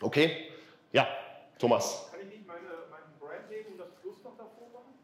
[0.00, 0.48] Okay?
[0.92, 1.06] Ja,
[1.58, 2.08] Thomas.
[2.10, 4.94] Kann ich nicht meine, meinen Brand nehmen und das Plus noch davor machen?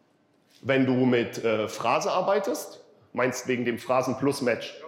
[0.62, 4.80] Wenn du mit äh, Phrase arbeitest, meinst wegen dem Phrasen-Plus-Match?
[4.80, 4.86] Ja,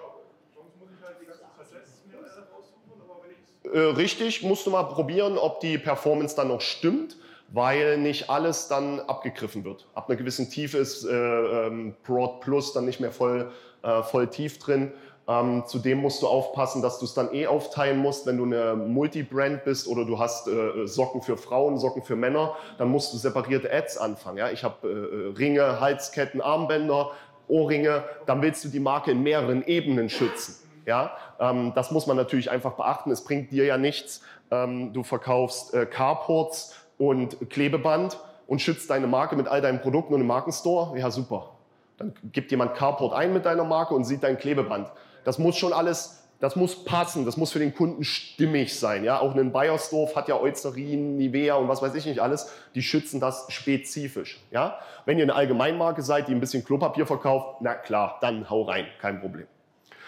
[0.54, 2.16] sonst muss ich halt die ganzen Suggest mir
[2.54, 6.60] raussuchen, aber wenn ich äh, Richtig, musst du mal probieren, ob die Performance dann noch
[6.60, 7.16] stimmt,
[7.50, 9.86] weil nicht alles dann abgegriffen wird.
[9.94, 14.28] Ab einer gewissen Tiefe ist äh, ähm, Broad Plus dann nicht mehr voll, äh, voll
[14.28, 14.92] tief drin.
[15.28, 18.74] Ähm, zudem musst du aufpassen, dass du es dann eh aufteilen musst, wenn du eine
[18.74, 23.18] Multibrand bist oder du hast äh, Socken für Frauen, Socken für Männer, dann musst du
[23.18, 24.38] separierte Ads anfangen.
[24.38, 24.50] Ja?
[24.50, 27.10] Ich habe äh, Ringe, Halsketten, Armbänder,
[27.46, 30.56] Ohrringe, dann willst du die Marke in mehreren Ebenen schützen.
[30.86, 33.10] Ja, ähm, das muss man natürlich einfach beachten.
[33.10, 34.22] Es bringt dir ja nichts.
[34.50, 40.14] Ähm, du verkaufst äh, Carports und Klebeband und schützt deine Marke mit all deinen Produkten
[40.14, 40.98] und im Markenstore.
[40.98, 41.50] Ja, super.
[41.98, 44.90] Dann gibt jemand Carport ein mit deiner Marke und sieht dein Klebeband.
[45.28, 49.04] Das muss schon alles, das muss passen, das muss für den Kunden stimmig sein.
[49.04, 52.50] Ja, auch ein Bayersdorf hat ja Eucerin, Nivea und was weiß ich nicht alles.
[52.74, 54.40] Die schützen das spezifisch.
[54.50, 58.62] Ja, wenn ihr eine Allgemeinmarke seid, die ein bisschen Klopapier verkauft, na klar, dann hau
[58.62, 59.46] rein, kein Problem.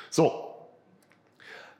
[0.08, 0.54] So.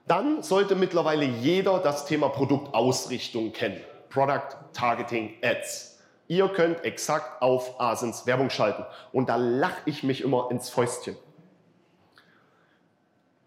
[0.07, 3.81] Dann sollte mittlerweile jeder das Thema Produktausrichtung kennen.
[4.11, 5.99] Product Targeting Ads.
[6.29, 8.85] Ihr könnt exakt auf Asens Werbung schalten.
[9.15, 11.17] Und da lache ich mich immer ins Fäustchen.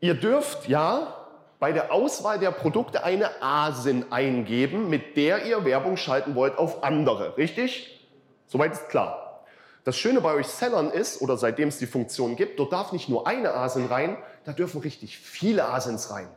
[0.03, 1.15] Ihr dürft ja
[1.59, 6.83] bei der Auswahl der Produkte eine ASIN eingeben, mit der ihr Werbung schalten wollt auf
[6.83, 7.37] andere.
[7.37, 8.05] Richtig?
[8.45, 9.45] Soweit ist klar.
[9.85, 13.07] Das Schöne bei euch Sellern ist, oder seitdem es die Funktion gibt, dort darf nicht
[13.07, 16.27] nur eine ASIN rein, da dürfen richtig viele ASINs rein.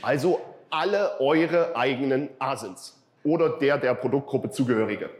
[0.00, 0.38] Also
[0.70, 5.10] alle eure eigenen ASINs oder der der Produktgruppe zugehörige.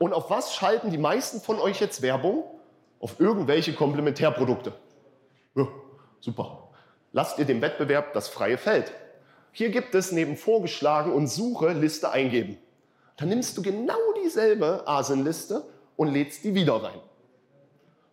[0.00, 2.42] Und auf was schalten die meisten von euch jetzt Werbung?
[2.98, 4.72] Auf irgendwelche Komplementärprodukte.
[5.54, 5.68] Ja,
[6.18, 6.67] super.
[7.12, 8.92] Lasst ihr dem Wettbewerb das freie Feld.
[9.52, 12.58] Hier gibt es neben vorgeschlagen und Suche Liste eingeben.
[13.16, 15.64] Dann nimmst du genau dieselbe ASIN-Liste
[15.96, 17.00] und lädst die wieder rein.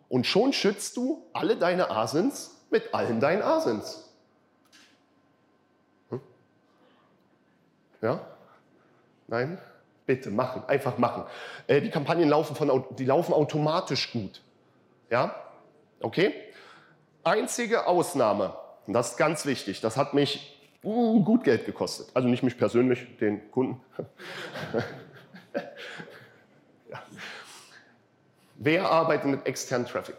[0.09, 4.09] Und schon schützt du alle deine ASINs mit allen deinen ASINs.
[6.09, 6.21] Hm?
[8.01, 8.19] Ja?
[9.27, 9.57] Nein?
[10.05, 11.23] Bitte machen, einfach machen.
[11.67, 14.41] Äh, die Kampagnen laufen, von, die laufen automatisch gut.
[15.09, 15.35] Ja?
[15.99, 16.33] Okay?
[17.23, 18.55] Einzige Ausnahme,
[18.87, 22.07] und das ist ganz wichtig, das hat mich uh, gut Geld gekostet.
[22.13, 23.81] Also nicht mich persönlich, den Kunden.
[26.89, 27.03] ja.
[28.55, 30.17] Wer arbeitet mit externen Traffic?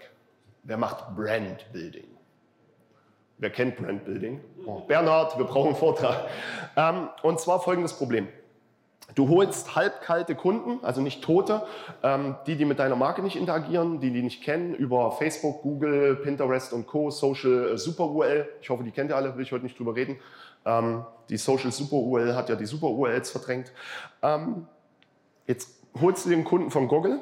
[0.63, 2.07] Wer macht Brand Building?
[3.39, 4.41] Wer kennt Brand Building?
[4.65, 6.29] Oh, Bernhard, wir brauchen einen Vortrag.
[6.77, 8.29] Ähm, und zwar folgendes Problem.
[9.15, 11.63] Du holst halbkalte Kunden, also nicht tote,
[12.03, 16.17] ähm, die, die mit deiner Marke nicht interagieren, die die nicht kennen, über Facebook, Google,
[16.17, 18.49] Pinterest und Co., Social äh, Super URL.
[18.61, 20.19] Ich hoffe, die kennt ihr alle, will ich heute nicht drüber reden.
[20.67, 23.73] Ähm, die Social Super URL hat ja die Super URLs verdrängt.
[24.23, 24.67] Ähm,
[25.47, 27.21] jetzt holst du den Kunden von Google,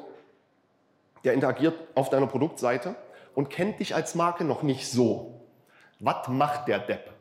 [1.23, 2.95] der interagiert auf deiner Produktseite
[3.35, 5.39] und kennt dich als Marke noch nicht so.
[5.99, 7.11] Was macht der Depp?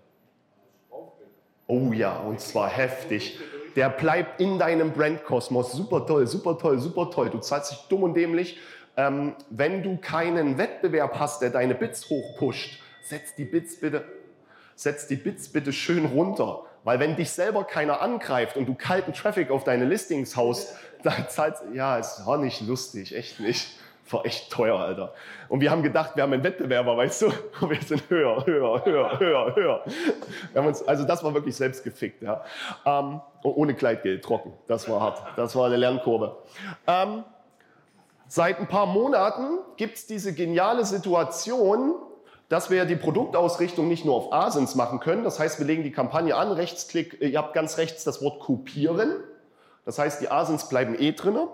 [1.67, 3.39] Oh ja, und zwar heftig
[3.77, 5.73] der bleibt in deinem Brandkosmos.
[5.73, 7.31] Super toll, super toll, super toll.
[7.31, 8.59] Du zahlst dich dumm und dämlich.
[8.97, 14.05] Ähm, wenn du keinen Wettbewerb hast, der deine Bits hochpusht, setz die Bits bitte,
[14.77, 16.65] setz die Bits bitte schön runter.
[16.85, 21.29] Weil wenn dich selber keiner angreift und du kalten Traffic auf deine Listings haust, dann
[21.29, 23.79] zahlst ja, es war nicht lustig, echt nicht
[24.11, 25.13] war echt teuer, Alter.
[25.49, 27.27] Und wir haben gedacht, wir haben einen Wettbewerber, weißt du?
[27.61, 29.85] Und wir sind höher, höher, höher, höher, höher.
[30.53, 32.45] Wir haben uns, also das war wirklich selbst gefickt, ja.
[32.85, 34.53] Ähm, ohne Kleidgeld, trocken.
[34.67, 35.23] Das war hart.
[35.37, 36.37] Das war eine Lernkurve.
[36.87, 37.25] Ähm,
[38.29, 41.95] seit ein paar Monaten gibt es diese geniale Situation,
[42.49, 45.25] dass wir die Produktausrichtung nicht nur auf Asins machen können.
[45.25, 49.17] Das heißt, wir legen die Kampagne an, Rechtsklick, ihr habt ganz rechts das Wort kopieren.
[49.85, 51.49] Das heißt, die Asins bleiben eh drinnen.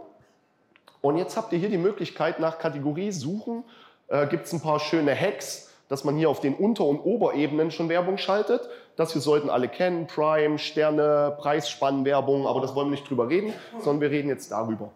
[1.02, 3.64] Und jetzt habt ihr hier die Möglichkeit, nach Kategorie suchen,
[4.08, 7.70] äh, gibt es ein paar schöne Hacks, dass man hier auf den Unter- und Oberebenen
[7.70, 8.68] schon Werbung schaltet.
[8.96, 13.52] Das wir sollten alle kennen, Prime, Sterne, Preisspannenwerbung, aber das wollen wir nicht drüber reden,
[13.78, 14.90] sondern wir reden jetzt darüber.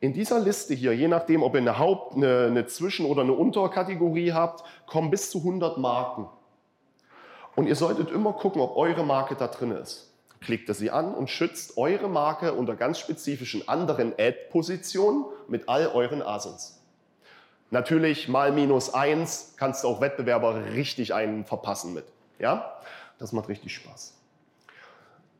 [0.00, 3.32] In dieser Liste hier, je nachdem, ob ihr eine Haupt-, eine, eine Zwischen- oder eine
[3.32, 6.28] Unterkategorie habt, kommen bis zu 100 Marken.
[7.54, 10.13] Und ihr solltet immer gucken, ob eure Marke da drin ist
[10.44, 15.88] klickt er sie an und schützt eure Marke unter ganz spezifischen anderen Ad-Positionen mit all
[15.88, 16.80] euren Asins.
[17.70, 22.04] Natürlich mal minus eins kannst du auch Wettbewerber richtig einen verpassen mit.
[22.38, 22.76] Ja,
[23.18, 24.14] das macht richtig Spaß.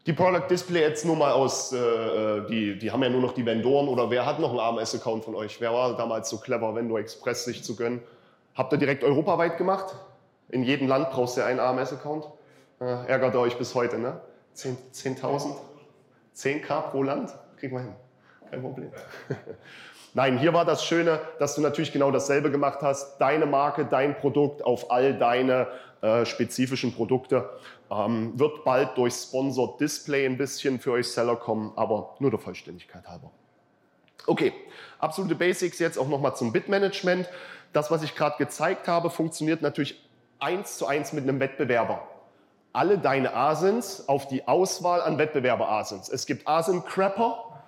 [0.07, 3.33] Die Product Display Ads nur mal aus, äh, äh, die, die haben ja nur noch
[3.33, 5.61] die Vendoren oder wer hat noch einen AMS-Account von euch?
[5.61, 8.03] Wer war damals so clever, Vendor Express sich zu gönnen?
[8.55, 9.95] Habt ihr direkt europaweit gemacht?
[10.51, 12.27] In jedem Land brauchst du einen AMS-Account.
[12.81, 14.21] Äh, ärgert ihr euch bis heute, ne?
[14.57, 15.57] 10.000?
[16.37, 17.31] 10k pro Land?
[17.59, 17.95] Kriegen wir hin.
[18.51, 18.93] Kein Problem.
[20.15, 23.19] Nein, hier war das Schöne, dass du natürlich genau dasselbe gemacht hast.
[23.19, 25.67] Deine Marke, dein Produkt auf all deine
[26.03, 27.51] äh, spezifischen Produkte.
[27.91, 32.39] Ähm, wird bald durch Sponsored Display ein bisschen für euch Seller kommen, aber nur der
[32.39, 33.33] Vollständigkeit halber.
[34.27, 34.53] Okay,
[35.01, 37.29] absolute Basics jetzt auch nochmal zum Bitmanagement.
[37.73, 40.01] Das, was ich gerade gezeigt habe, funktioniert natürlich
[40.39, 42.07] eins zu eins mit einem Wettbewerber
[42.75, 46.09] alle deine Asins auf die Auswahl an Wettbewerber-Asins.
[46.09, 47.63] Es gibt Asin-Crapper.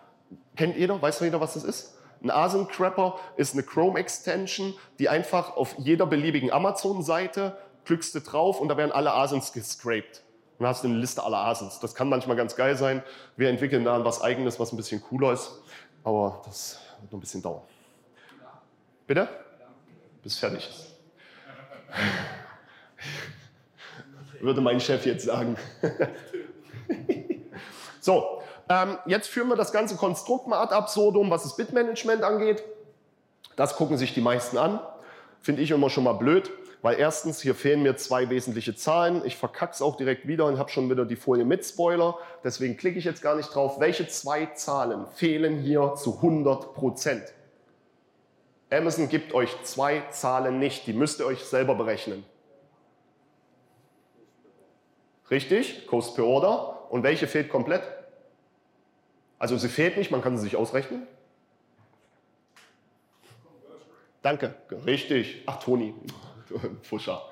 [0.56, 1.00] Kennt jeder?
[1.00, 1.94] Weiß jeder, was das ist?
[2.22, 8.68] Ein Asin-Crapper ist eine Chrome-Extension, die einfach auf jeder beliebigen Amazon-Seite klickst du drauf und
[8.68, 10.24] da werden alle Asins gescraped.
[10.58, 11.78] Dann hast du eine Liste aller Asins.
[11.78, 13.02] Das kann manchmal ganz geil sein.
[13.36, 15.52] Wir entwickeln da was Eigenes, was ein bisschen cooler ist.
[16.02, 17.62] Aber das wird noch ein bisschen dauern.
[19.06, 19.28] Bitte?
[20.22, 20.96] Bis fertig ist.
[24.40, 25.57] Würde mein Chef jetzt sagen.
[28.01, 32.64] so, ähm, jetzt führen wir das ganze Konstrukt mal ad absurdum, was das Bitmanagement angeht.
[33.55, 34.81] Das gucken sich die meisten an.
[35.40, 36.51] Finde ich immer schon mal blöd,
[36.83, 39.22] weil erstens, hier fehlen mir zwei wesentliche Zahlen.
[39.25, 42.16] Ich verkacke es auch direkt wieder und habe schon wieder die Folie mit Spoiler.
[42.42, 43.81] Deswegen klicke ich jetzt gar nicht drauf.
[43.81, 47.22] Welche zwei Zahlen fehlen hier zu 100 Prozent?
[48.70, 50.87] Amazon gibt euch zwei Zahlen nicht.
[50.88, 52.25] Die müsst ihr euch selber berechnen.
[55.30, 55.86] Richtig?
[55.86, 56.90] Cost per Order.
[56.90, 57.82] Und welche fehlt komplett?
[59.38, 61.06] Also sie fehlt nicht, man kann sie sich ausrechnen.
[64.22, 65.42] Danke, richtig.
[65.46, 65.94] Ach, Toni,
[66.82, 67.22] Fuscher.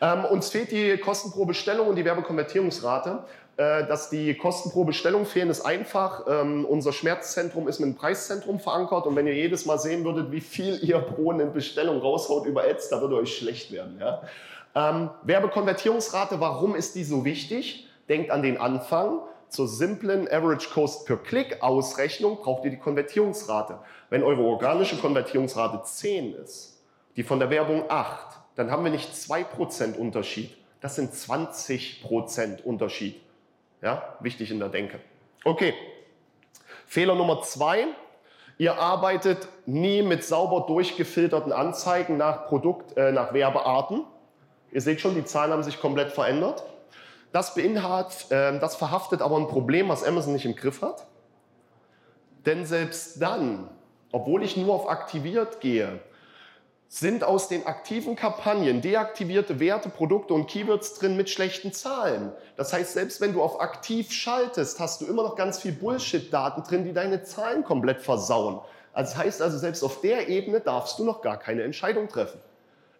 [0.00, 3.24] Ähm, uns fehlt die Kosten pro Bestellung und die Werbekonvertierungsrate.
[3.56, 6.24] Äh, dass die Kosten pro Bestellung fehlen, ist einfach.
[6.26, 10.32] Ähm, unser Schmerzzentrum ist mit einem Preiszentrum verankert und wenn ihr jedes Mal sehen würdet,
[10.32, 13.98] wie viel ihr pro eine Bestellung raushaut über Ads, da würde euch schlecht werden.
[14.00, 14.22] Ja?
[14.74, 17.88] Ähm, Werbekonvertierungsrate, warum ist die so wichtig?
[18.08, 19.20] Denkt an den Anfang.
[19.48, 23.80] Zur simplen Average Cost per Click Ausrechnung braucht ihr die Konvertierungsrate.
[24.08, 26.80] Wenn eure organische Konvertierungsrate 10 ist,
[27.16, 33.20] die von der Werbung 8, dann haben wir nicht 2% Unterschied, das sind 20% Unterschied.
[33.82, 35.00] Ja, wichtig in der Denke.
[35.44, 35.74] Okay,
[36.86, 37.86] Fehler Nummer 2.
[38.58, 44.04] Ihr arbeitet nie mit sauber durchgefilterten Anzeigen nach, Produkt, äh, nach Werbearten.
[44.72, 46.62] Ihr seht schon, die Zahlen haben sich komplett verändert.
[47.32, 51.06] Das beinhaltet, äh, das verhaftet aber ein Problem, was Amazon nicht im Griff hat.
[52.46, 53.68] Denn selbst dann,
[54.12, 56.00] obwohl ich nur auf aktiviert gehe,
[56.88, 62.32] sind aus den aktiven Kampagnen deaktivierte Werte, Produkte und Keywords drin mit schlechten Zahlen.
[62.56, 66.64] Das heißt, selbst wenn du auf aktiv schaltest, hast du immer noch ganz viel Bullshit-Daten
[66.64, 68.60] drin, die deine Zahlen komplett versauen.
[68.92, 72.40] Das heißt also, selbst auf der Ebene darfst du noch gar keine Entscheidung treffen.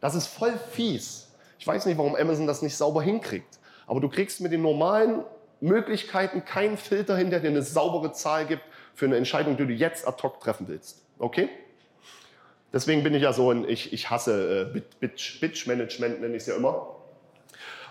[0.00, 1.29] Das ist voll fies.
[1.60, 3.58] Ich weiß nicht, warum Amazon das nicht sauber hinkriegt.
[3.86, 5.24] Aber du kriegst mit den normalen
[5.60, 8.62] Möglichkeiten keinen Filter hin, der dir eine saubere Zahl gibt
[8.94, 11.04] für eine Entscheidung, die du jetzt ad hoc treffen willst.
[11.18, 11.50] Okay?
[12.72, 15.06] Deswegen bin ich ja so ein, ich, ich hasse äh,
[15.40, 16.96] Bitch-Management, nenne ich es ja immer.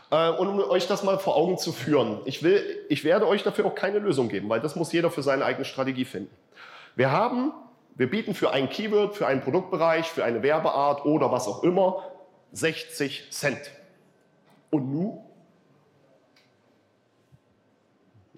[0.09, 3.43] Äh, und um euch das mal vor Augen zu führen, ich, will, ich werde euch
[3.43, 6.35] dafür auch keine Lösung geben, weil das muss jeder für seine eigene Strategie finden.
[6.95, 7.53] Wir haben,
[7.95, 12.03] wir bieten für ein Keyword, für einen Produktbereich, für eine Werbeart oder was auch immer
[12.51, 13.71] 60 Cent.
[14.71, 15.19] Und nun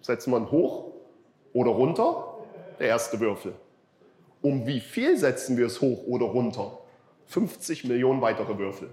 [0.01, 0.91] setzen wir hoch
[1.53, 2.37] oder runter,
[2.79, 3.53] der erste Würfel.
[4.41, 6.79] Um wie viel setzen wir es hoch oder runter?
[7.27, 8.89] 50 Millionen weitere Würfel.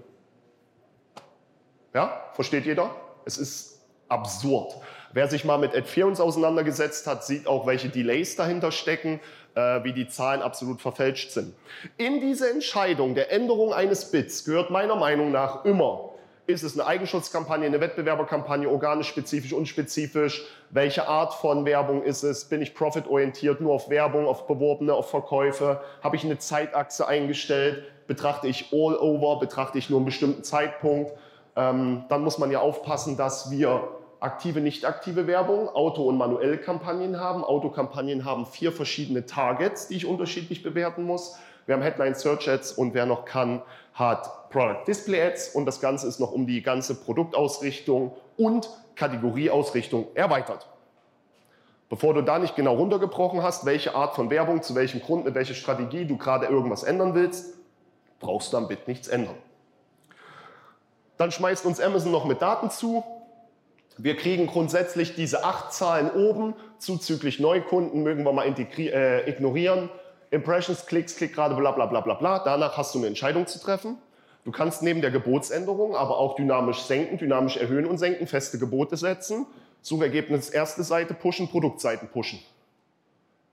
[1.93, 2.95] Ja, versteht jeder?
[3.25, 4.75] Es ist absurd.
[5.13, 9.19] Wer sich mal mit Adference auseinandergesetzt hat, sieht auch, welche Delays dahinter stecken,
[9.55, 11.55] äh, wie die Zahlen absolut verfälscht sind.
[11.97, 16.09] In diese Entscheidung der Änderung eines Bits gehört meiner Meinung nach immer
[16.49, 20.47] ist es eine Eigenschutzkampagne, eine Wettbewerberkampagne, organisch, spezifisch, unspezifisch?
[20.71, 22.45] Welche Art von Werbung ist es?
[22.45, 25.79] Bin ich profitorientiert, nur auf Werbung, auf Beworbene, auf Verkäufe?
[26.01, 27.83] Habe ich eine Zeitachse eingestellt?
[28.07, 29.39] Betrachte ich all over?
[29.39, 31.11] Betrachte ich nur einen bestimmten Zeitpunkt?
[31.55, 33.87] Ähm, dann muss man ja aufpassen, dass wir
[34.19, 37.43] aktive, nicht aktive Werbung, Auto- und manuelle Kampagnen haben.
[37.43, 41.37] Autokampagnen haben vier verschiedene Targets, die ich unterschiedlich bewerten muss.
[41.65, 43.61] Wir haben Headline Search Ads und wer noch kann,
[43.93, 50.07] hat Product Display Ads und das Ganze ist noch um die ganze Produktausrichtung und Kategorieausrichtung
[50.15, 50.67] erweitert.
[51.89, 55.35] Bevor du da nicht genau runtergebrochen hast, welche Art von Werbung, zu welchem Grund, mit
[55.35, 57.55] welcher Strategie du gerade irgendwas ändern willst,
[58.19, 59.35] brauchst du am Bit nichts ändern.
[61.17, 63.03] Dann schmeißt uns Amazon noch mit Daten zu.
[64.01, 69.89] Wir kriegen grundsätzlich diese acht Zahlen oben, zuzüglich Neukunden, mögen wir mal äh, ignorieren.
[70.31, 72.39] Impressions, Klicks, Klickrate, bla bla bla bla bla.
[72.39, 73.97] Danach hast du eine Entscheidung zu treffen.
[74.45, 78.95] Du kannst neben der Gebotsänderung aber auch dynamisch senken, dynamisch erhöhen und senken, feste Gebote
[78.95, 79.45] setzen.
[79.81, 82.39] Suchergebnis erste Seite pushen, Produktseiten pushen.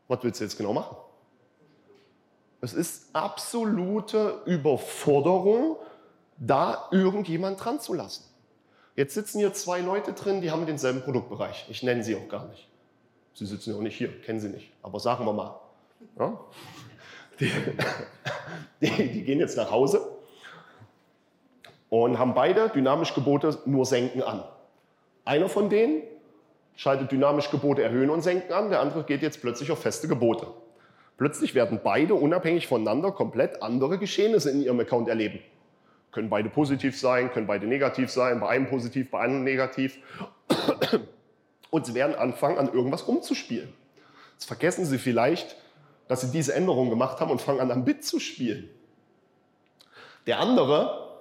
[0.07, 0.97] Was willst du jetzt genau machen?
[2.61, 5.77] Es ist absolute Überforderung,
[6.39, 8.23] da irgendjemand dran zu lassen.
[8.97, 11.66] Jetzt sitzen hier zwei Leute drin, die haben denselben Produktbereich.
[11.68, 12.66] Ich nenne sie auch gar nicht.
[13.34, 14.72] Sie sitzen ja auch nicht hier, kennen sie nicht.
[14.82, 15.61] Aber sagen wir mal,
[16.18, 16.40] ja?
[17.38, 17.53] Die,
[18.80, 20.01] die, die, gehen jetzt nach Hause
[21.90, 24.42] und haben beide dynamisch Gebote nur senken an.
[25.26, 26.03] Einer von denen
[26.74, 30.47] schaltet dynamisch Gebote erhöhen und senken an, der andere geht jetzt plötzlich auf feste Gebote.
[31.18, 35.40] Plötzlich werden beide unabhängig voneinander komplett andere Geschehnisse in ihrem Account erleben.
[36.17, 39.99] Können beide positiv sein, können beide negativ sein, bei einem positiv, bei einem negativ.
[41.69, 43.71] Und sie werden anfangen, an irgendwas rumzuspielen.
[44.33, 45.57] Jetzt vergessen sie vielleicht,
[46.09, 48.71] dass sie diese Änderung gemacht haben und fangen an, am Bit zu spielen.
[50.27, 51.21] Der andere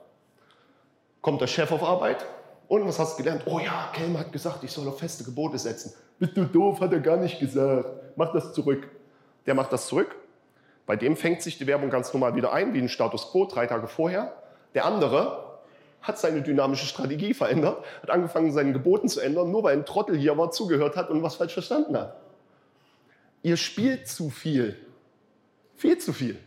[1.20, 2.26] kommt der Chef auf Arbeit
[2.70, 3.44] und was hast du gelernt?
[3.48, 5.94] Oh ja, Kelmer hat gesagt, ich soll auf feste Gebote setzen.
[6.20, 8.16] Bist du doof, hat er gar nicht gesagt.
[8.16, 8.88] Mach das zurück.
[9.46, 10.16] Der macht das zurück.
[10.86, 13.68] Bei dem fängt sich die Werbung ganz normal wieder ein, wie ein Status quo, drei
[13.68, 14.42] Tage vorher.
[14.76, 15.60] Der andere
[16.02, 20.16] hat seine dynamische Strategie verändert, hat angefangen, seinen Geboten zu ändern, nur weil ein Trottel
[20.16, 22.16] hier war, zugehört hat und was falsch verstanden hat.
[23.42, 24.78] Ihr spielt zu viel.
[25.76, 26.38] Viel zu viel.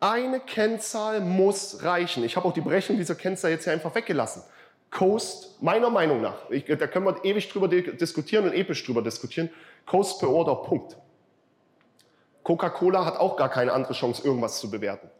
[0.00, 2.24] Eine Kennzahl muss reichen.
[2.24, 4.42] Ich habe auch die Berechnung dieser Kennzahl jetzt hier einfach weggelassen.
[4.90, 9.50] Coast, meiner Meinung nach, ich, da können wir ewig drüber diskutieren und episch drüber diskutieren,
[9.84, 10.96] Coast per Order, Punkt.
[12.42, 15.10] Coca-Cola hat auch gar keine andere Chance, irgendwas zu bewerten.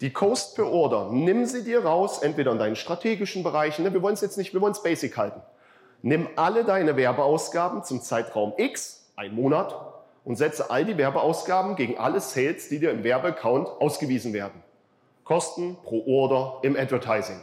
[0.00, 4.00] Die Coast per Order, nimm sie dir raus, entweder in deinen strategischen Bereichen, ne, wir
[4.00, 5.42] wollen es jetzt nicht, wir wollen es basic halten.
[6.02, 9.74] Nimm alle deine Werbeausgaben zum Zeitraum X, ein Monat,
[10.24, 14.62] und setze all die Werbeausgaben gegen alle Sales, die dir im Werbeaccount ausgewiesen werden.
[15.24, 17.40] Kosten pro Order im Advertising.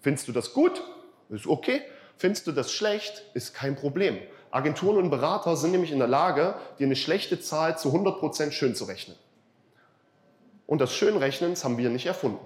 [0.00, 0.82] Findest du das gut?
[1.28, 1.82] Ist okay.
[2.16, 3.24] Findest du das schlecht?
[3.34, 4.18] Ist kein Problem.
[4.50, 8.74] Agenturen und Berater sind nämlich in der Lage, dir eine schlechte Zahl zu 100% schön
[8.74, 9.16] zu rechnen.
[10.66, 12.44] Und das Schönrechnens haben wir nicht erfunden.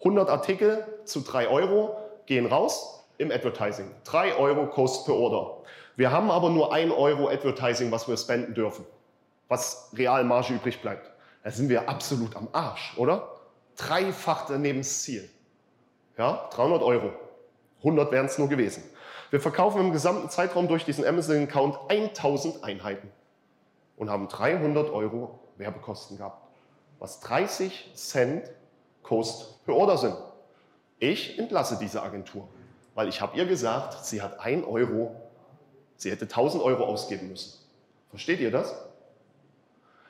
[0.00, 3.90] 100 Artikel zu 3 Euro gehen raus im Advertising.
[4.04, 5.62] 3 Euro Cost per Order.
[5.96, 8.84] Wir haben aber nur 1 Euro Advertising, was wir spenden dürfen,
[9.48, 11.10] was real Marge übrig bleibt.
[11.42, 13.28] Da sind wir absolut am Arsch, oder?
[13.76, 15.28] Dreifach daneben das Ziel.
[16.16, 17.12] Ja, 300 Euro.
[17.78, 18.82] 100 wären es nur gewesen.
[19.30, 23.10] Wir verkaufen im gesamten Zeitraum durch diesen Amazon-Account 1000 Einheiten
[23.96, 26.47] und haben 300 Euro Werbekosten gehabt,
[26.98, 28.50] was 30 Cent
[29.02, 30.16] Cost per Order sind.
[30.98, 32.48] Ich entlasse diese Agentur,
[32.94, 35.14] weil ich habe ihr gesagt, sie hat 1 Euro,
[35.96, 37.58] sie hätte 1000 Euro ausgeben müssen.
[38.10, 38.74] Versteht ihr das?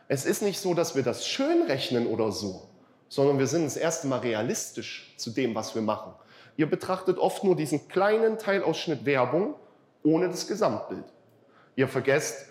[0.08, 2.68] Es ist nicht so, dass wir das schön rechnen oder so,
[3.08, 6.14] sondern wir sind das erste Mal realistisch zu dem, was wir machen.
[6.56, 9.54] Ihr betrachtet oft nur diesen kleinen Teilausschnitt Werbung
[10.02, 11.04] ohne das Gesamtbild.
[11.76, 12.47] Ihr vergesst,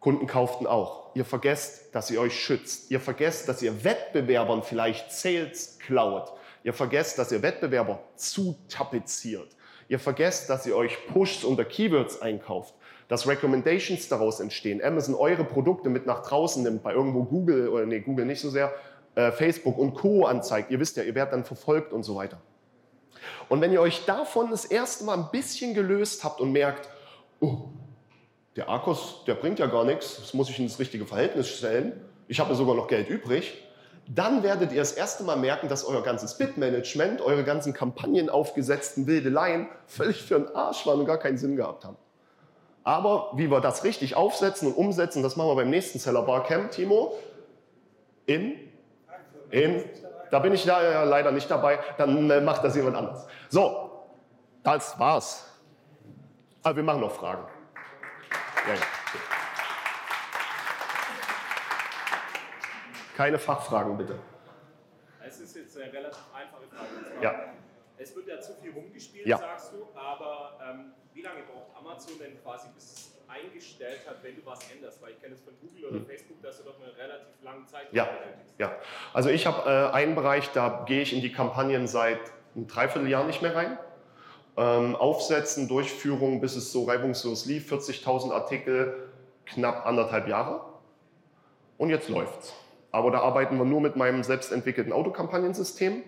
[0.00, 1.14] Kunden kauften auch.
[1.14, 2.90] Ihr vergesst, dass ihr euch schützt.
[2.90, 6.32] Ihr vergesst, dass ihr Wettbewerbern vielleicht Sales klaut.
[6.62, 9.56] Ihr vergesst, dass ihr Wettbewerber zutapeziert.
[9.88, 12.74] Ihr vergesst, dass ihr euch Pushs unter Keywords einkauft,
[13.08, 14.82] dass Recommendations daraus entstehen.
[14.84, 18.50] Amazon eure Produkte mit nach draußen nimmt, bei irgendwo Google, oder nee, Google nicht so
[18.50, 18.72] sehr,
[19.14, 20.26] äh, Facebook und Co.
[20.26, 20.70] anzeigt.
[20.70, 22.40] Ihr wisst ja, ihr werdet dann verfolgt und so weiter.
[23.48, 26.88] Und wenn ihr euch davon das erste Mal ein bisschen gelöst habt und merkt,
[27.40, 27.70] oh,
[28.58, 31.92] der Arkos, der bringt ja gar nichts, das muss ich in das richtige Verhältnis stellen,
[32.26, 33.64] ich habe sogar noch Geld übrig,
[34.08, 39.06] dann werdet ihr das erste Mal merken, dass euer ganzes Bitmanagement, eure ganzen Kampagnen aufgesetzten
[39.06, 41.96] Wildeleien völlig für den Arsch waren und gar keinen Sinn gehabt haben.
[42.82, 46.72] Aber wie wir das richtig aufsetzen und umsetzen, das machen wir beim nächsten Seller Barcamp,
[46.72, 47.16] Timo,
[48.26, 48.54] in,
[49.50, 49.84] in
[50.30, 53.26] da bin ich da leider nicht dabei, dann äh, macht das jemand anders.
[53.50, 53.90] So,
[54.64, 55.46] das war's.
[56.62, 57.44] Aber wir machen noch Fragen.
[58.68, 58.80] Ja, ja.
[63.16, 64.18] Keine Fachfragen, bitte.
[65.26, 67.22] Es ist jetzt eine relativ einfache Frage.
[67.22, 67.52] Ja.
[67.96, 69.38] Es wird ja zu viel rumgespielt, ja.
[69.38, 74.36] sagst du, aber ähm, wie lange braucht Amazon denn quasi, bis es eingestellt hat, wenn
[74.36, 75.00] du was änderst?
[75.02, 76.06] Weil ich kenne es von Google oder hm.
[76.06, 78.06] Facebook, dass du doch eine relativ lange Zeit ja.
[78.58, 78.76] Ja,
[79.14, 82.20] also ich habe äh, einen Bereich, da gehe ich in die Kampagnen seit
[82.54, 83.78] einem Dreivierteljahr nicht mehr rein.
[84.58, 89.08] Ähm, Aufsetzen, Durchführung, bis es so reibungslos lief, 40.000 Artikel,
[89.46, 90.60] knapp anderthalb Jahre.
[91.76, 92.52] Und jetzt läuft's.
[92.90, 96.02] Aber da arbeiten wir nur mit meinem selbstentwickelten Autokampagnensystem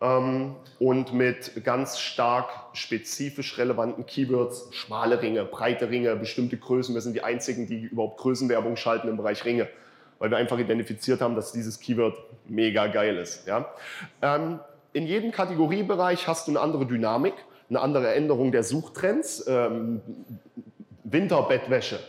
[0.00, 6.94] ähm, und mit ganz stark spezifisch relevanten Keywords, schmale Ringe, breite Ringe, bestimmte Größen.
[6.94, 9.68] Wir sind die einzigen, die überhaupt Größenwerbung schalten im Bereich Ringe,
[10.18, 12.16] weil wir einfach identifiziert haben, dass dieses Keyword
[12.48, 13.46] mega geil ist.
[13.46, 13.72] Ja?
[14.20, 14.58] Ähm,
[14.92, 17.34] in jedem Kategoriebereich hast du eine andere Dynamik,
[17.74, 19.46] eine andere Änderung der Suchtrends.
[19.46, 20.00] Ähm,
[21.04, 22.00] Winterbettwäsche,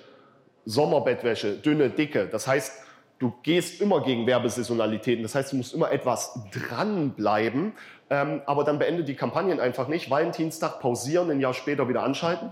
[0.65, 2.27] Sommerbettwäsche, dünne, dicke.
[2.27, 2.73] Das heißt,
[3.19, 5.21] du gehst immer gegen Werbesaisonalitäten.
[5.21, 7.73] Das heißt, du musst immer etwas dranbleiben.
[8.09, 10.09] Ähm, aber dann beende die Kampagnen einfach nicht.
[10.09, 12.49] Valentinstag pausieren, ein Jahr später wieder anschalten.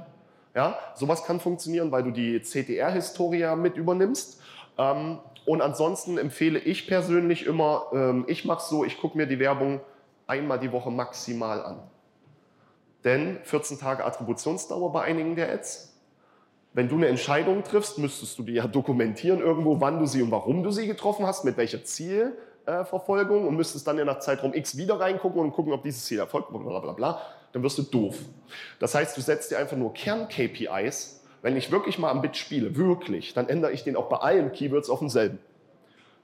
[0.56, 4.42] Ja, sowas kann funktionieren, weil du die CTR-Historie mit übernimmst.
[4.78, 9.40] Ähm, und ansonsten empfehle ich persönlich immer, ähm, ich mache so, ich gucke mir die
[9.40, 9.82] Werbung
[10.28, 11.80] einmal die Woche maximal an.
[13.04, 15.94] Denn 14 Tage Attributionsdauer bei einigen der Ads,
[16.74, 20.32] wenn du eine Entscheidung triffst, müsstest du die ja dokumentieren irgendwo, wann du sie und
[20.32, 22.36] warum du sie getroffen hast, mit welcher Ziel,
[22.66, 26.20] Zielverfolgung und müsstest dann ja nach Zeitraum X wieder reingucken und gucken, ob dieses Ziel
[26.20, 28.18] erfolgt, bla bla bla, dann wirst du doof.
[28.80, 31.22] Das heißt, du setzt dir einfach nur Kern-KPIs.
[31.42, 34.52] Wenn ich wirklich mal am Bit spiele, wirklich, dann ändere ich den auch bei allen
[34.54, 35.40] Keywords auf denselben.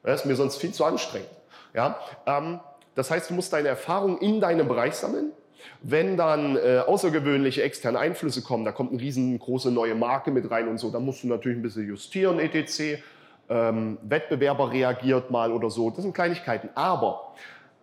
[0.02, 1.30] Das ist mir sonst viel zu anstrengend.
[1.74, 2.00] Ja?
[2.26, 2.62] Ähm,
[2.96, 5.34] das heißt, du musst deine Erfahrung in deinem Bereich sammeln.
[5.82, 10.68] Wenn dann äh, außergewöhnliche externe Einflüsse kommen, da kommt eine riesengroße neue Marke mit rein
[10.68, 13.02] und so, dann musst du natürlich ein bisschen justieren, etc.
[13.50, 15.90] Ähm, Wettbewerber reagiert mal oder so.
[15.90, 16.70] Das sind Kleinigkeiten.
[16.76, 17.34] Aber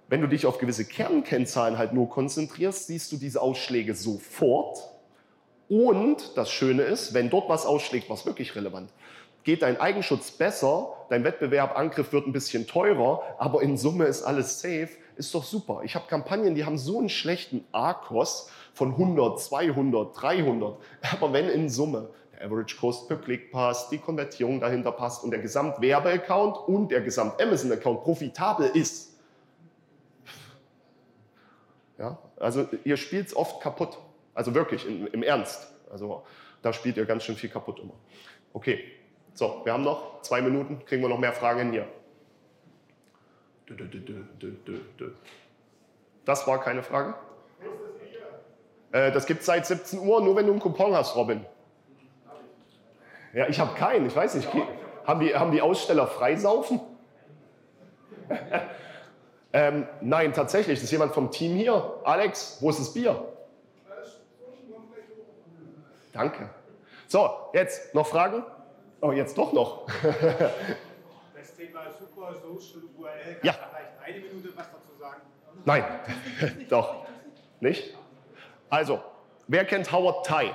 [0.08, 4.78] wenn du dich auf gewisse Kernkennzahlen halt nur konzentrierst, siehst du diese Ausschläge sofort.
[5.68, 8.90] Und das Schöne ist, wenn dort was ausschlägt, was wirklich relevant,
[9.42, 14.22] geht dein Eigenschutz besser, dein Wettbewerb, Angriff wird ein bisschen teurer, aber in Summe ist
[14.22, 15.80] alles safe, ist doch super.
[15.84, 20.78] Ich habe Kampagnen, die haben so einen schlechten ARKOS von 100, 200, 300,
[21.12, 25.30] aber wenn in Summe der Average Cost per Click passt, die Konvertierung dahinter passt und
[25.30, 29.14] der Gesamtwerbeaccount und der Gesamt-Amazon-Account profitabel ist,
[31.98, 33.98] ja, also ihr spielt es oft kaputt.
[34.34, 35.66] Also wirklich, im, im Ernst.
[35.90, 36.22] Also
[36.60, 37.94] da spielt ihr ganz schön viel kaputt immer.
[38.52, 38.84] Okay,
[39.32, 41.86] so, wir haben noch zwei Minuten, kriegen wir noch mehr Fragen hier.
[46.24, 47.14] Das war keine Frage?
[48.92, 51.44] Äh, das gibt es seit 17 Uhr, nur wenn du einen Coupon hast, Robin.
[53.32, 54.48] Ja, ich habe keinen, ich weiß nicht.
[55.04, 56.80] Haben die, haben die Aussteller Freisaufen?
[59.52, 62.00] ähm, nein, tatsächlich, das ist jemand vom Team hier.
[62.04, 63.22] Alex, wo ist das Bier?
[66.12, 66.48] Danke.
[67.08, 68.42] So, jetzt noch Fragen?
[69.00, 69.86] Oh, jetzt doch noch.
[71.56, 73.52] das Thema Super Social URL, ja.
[73.52, 75.22] vielleicht eine Minute was dazu sagen?
[75.64, 75.84] Nein,
[76.68, 77.06] doch.
[77.60, 77.94] Nicht?
[78.68, 79.02] Also,
[79.46, 80.52] wer kennt Howard Ty?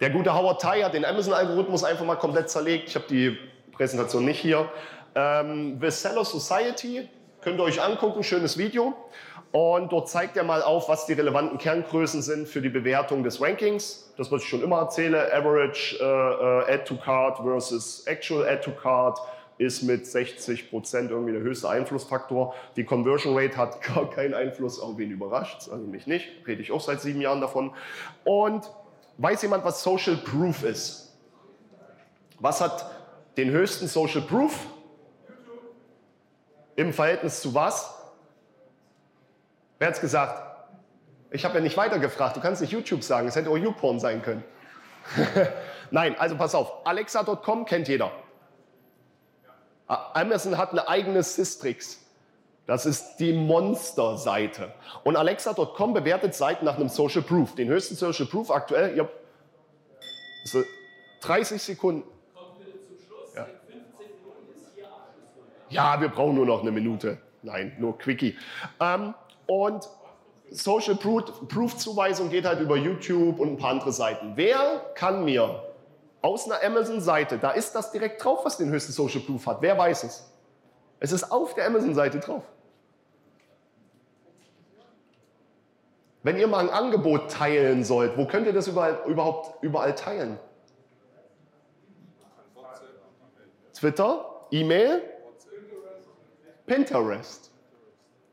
[0.00, 2.88] Der gute Howard Ty hat den Amazon-Algorithmus einfach mal komplett zerlegt.
[2.88, 3.38] Ich habe die
[3.72, 4.70] Präsentation nicht hier.
[5.14, 7.08] Ähm, The Seller Society,
[7.40, 8.94] könnt ihr euch angucken, schönes Video.
[9.52, 13.40] Und dort zeigt er mal auf, was die relevanten Kerngrößen sind für die Bewertung des
[13.42, 14.10] Rankings.
[14.16, 18.62] Das, was ich schon immer erzähle, Average äh, äh, Add to Card versus Actual Add
[18.62, 19.18] to Card
[19.58, 22.54] ist mit 60 Prozent irgendwie der höchste Einflussfaktor.
[22.76, 26.72] Die Conversion Rate hat gar keinen Einfluss, auch wen überrascht, also mich nicht, rede ich
[26.72, 27.74] auch seit sieben Jahren davon.
[28.24, 28.70] Und
[29.18, 31.14] weiß jemand, was Social Proof ist?
[32.40, 32.90] Was hat
[33.36, 34.66] den höchsten Social Proof?
[36.74, 38.01] Im Verhältnis zu was?
[39.82, 40.40] Wer hat es gesagt?
[41.32, 42.36] Ich habe ja nicht weitergefragt.
[42.36, 43.26] Du kannst nicht YouTube sagen.
[43.26, 44.44] Es hätte auch YouPorn sein können.
[45.90, 46.86] Nein, also pass auf.
[46.86, 48.12] Alexa.com kennt jeder.
[49.88, 52.00] Amazon hat eine eigene Systrix.
[52.64, 54.72] Das ist die Monster-Seite.
[55.02, 57.56] Und Alexa.com bewertet Seiten nach einem Social Proof.
[57.56, 59.08] Den höchsten Social Proof aktuell, ja,
[61.22, 62.08] 30 Sekunden.
[63.34, 63.46] Ja.
[65.70, 67.18] ja, wir brauchen nur noch eine Minute.
[67.42, 68.38] Nein, nur Quickie.
[68.78, 69.14] Ähm,
[69.46, 69.88] und
[70.50, 74.32] Social Proof Zuweisung geht halt über YouTube und ein paar andere Seiten.
[74.34, 75.62] Wer kann mir
[76.20, 79.62] aus einer Amazon-Seite, da ist das direkt drauf, was den höchsten Social Proof hat.
[79.62, 80.30] Wer weiß es?
[81.00, 82.42] Es ist auf der Amazon-Seite drauf.
[86.22, 90.38] Wenn ihr mal ein Angebot teilen sollt, wo könnt ihr das überall, überhaupt überall teilen?
[93.74, 95.02] Twitter, E-Mail,
[96.66, 97.51] Pinterest.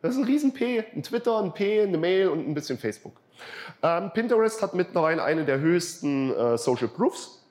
[0.02, 3.20] Das ist ein riesen P, ein Twitter, ein P, eine Mail und ein bisschen Facebook.
[3.84, 7.44] Ähm, Pinterest hat mittlerweile eine der höchsten äh, Social Proofs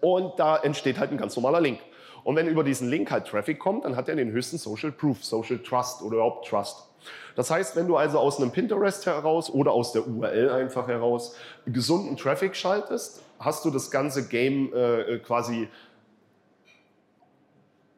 [0.00, 1.80] und da entsteht halt ein ganz normaler Link.
[2.24, 5.24] Und wenn über diesen Link halt Traffic kommt, dann hat er den höchsten Social Proof,
[5.24, 6.88] Social Trust oder überhaupt Trust.
[7.34, 11.34] Das heißt, wenn du also aus einem Pinterest heraus oder aus der URL einfach heraus
[11.66, 15.68] gesunden Traffic schaltest, hast du das ganze Game äh, quasi,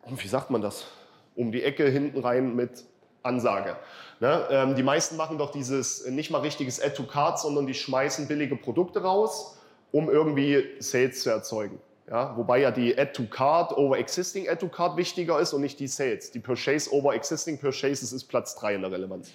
[0.08, 0.86] wie sagt man das,
[1.34, 2.84] um die Ecke hinten rein mit
[3.24, 3.76] Ansage.
[4.20, 4.46] Ne?
[4.50, 8.28] Ähm, die meisten machen doch dieses nicht mal richtiges Add to Cart, sondern die schmeißen
[8.28, 9.58] billige Produkte raus,
[9.92, 11.80] um irgendwie Sales zu erzeugen.
[12.08, 12.36] Ja?
[12.36, 15.80] Wobei ja die Add to Cart over Existing Add to Cart wichtiger ist und nicht
[15.80, 16.30] die Sales.
[16.30, 19.30] Die Purchase over Existing Purchases ist Platz 3 in der Relevanz.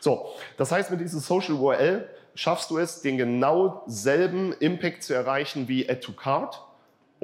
[0.00, 0.26] So,
[0.56, 5.68] das heißt, mit diesem Social URL schaffst du es, den genau selben Impact zu erreichen
[5.68, 6.60] wie Add to Cart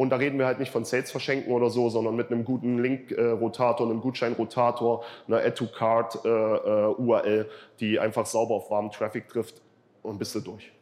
[0.01, 2.79] und da reden wir halt nicht von Sales verschenken oder so, sondern mit einem guten
[2.79, 9.61] Link-Rotator, einem Gutschein-Rotator, einer Add-to-Card-URL, die einfach sauber auf warmen Traffic trifft
[10.03, 10.73] und bist du durch.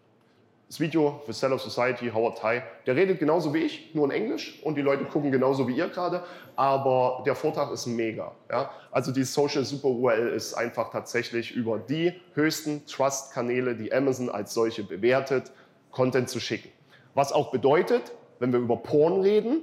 [0.69, 4.61] Das Video für Seller Society, Howard Ty, der redet genauso wie ich, nur in Englisch
[4.63, 6.23] und die Leute gucken genauso wie ihr gerade,
[6.55, 8.31] aber der Vortrag ist mega.
[8.49, 8.71] Ja?
[8.93, 14.55] Also die Social Super URL ist einfach tatsächlich über die höchsten Trust-Kanäle, die Amazon als
[14.55, 15.51] solche bewertet,
[15.91, 16.69] Content zu schicken.
[17.15, 19.63] Was auch bedeutet, wenn wir über Porn reden,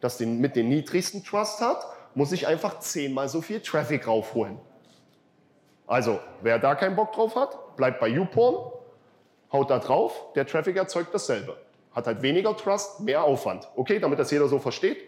[0.00, 4.58] das den, mit den niedrigsten Trust hat, muss ich einfach zehnmal so viel Traffic raufholen.
[5.86, 8.72] Also, wer da keinen Bock drauf hat, bleibt bei YouPorn,
[9.52, 11.56] haut da drauf, der Traffic erzeugt dasselbe.
[11.92, 13.68] Hat halt weniger Trust, mehr Aufwand.
[13.76, 14.98] Okay, damit das jeder so versteht.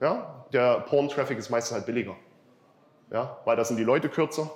[0.00, 2.16] Ja, der Porn-Traffic ist meistens halt billiger.
[3.10, 4.50] Ja, weil da sind die Leute kürzer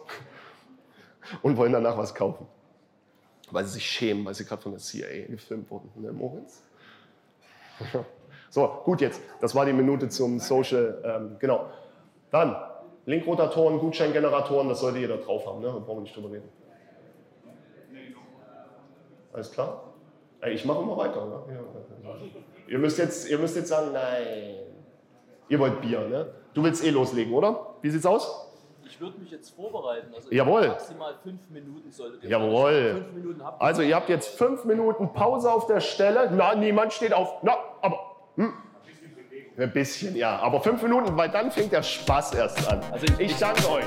[1.43, 2.47] und wollen danach was kaufen.
[3.51, 5.91] Weil sie sich schämen, weil sie gerade von der CIA gefilmt wurden.
[5.97, 6.63] Ne, Moritz?
[8.51, 9.21] so, gut jetzt.
[9.41, 11.03] Das war die Minute zum Social.
[11.05, 11.67] Ähm, genau.
[12.31, 12.57] Dann
[13.07, 15.61] Linkrotatoren, Gutscheingeneratoren, das sollte jeder drauf haben.
[15.61, 15.67] Ne?
[15.67, 16.49] Da brauchen wir nicht drüber reden.
[19.33, 19.85] Alles klar?
[20.47, 21.25] Ich mache mal weiter.
[21.25, 21.55] Ne?
[21.55, 22.15] Ja.
[22.69, 24.57] Ihr, müsst jetzt, ihr müsst jetzt sagen, nein.
[25.49, 26.27] Ihr wollt Bier, ne?
[26.55, 27.75] Du willst eh loslegen, oder?
[27.81, 28.48] Wie sieht's aus?
[28.99, 30.09] Ich würde mich jetzt vorbereiten.
[30.13, 30.67] Also Jawohl.
[30.67, 32.95] Maximal fünf Minuten solltet ihr Jawohl.
[33.05, 36.29] Fünf Minuten habt ihr Also ihr habt jetzt fünf Minuten Pause auf der Stelle.
[36.35, 37.35] Na, niemand steht auf.
[37.43, 37.97] Na, aber.
[38.35, 38.53] Hm.
[39.57, 40.37] Ein bisschen, ja.
[40.41, 42.81] Aber fünf Minuten, weil dann fängt der Spaß erst an.
[42.91, 43.85] Also ich- ich danke euch.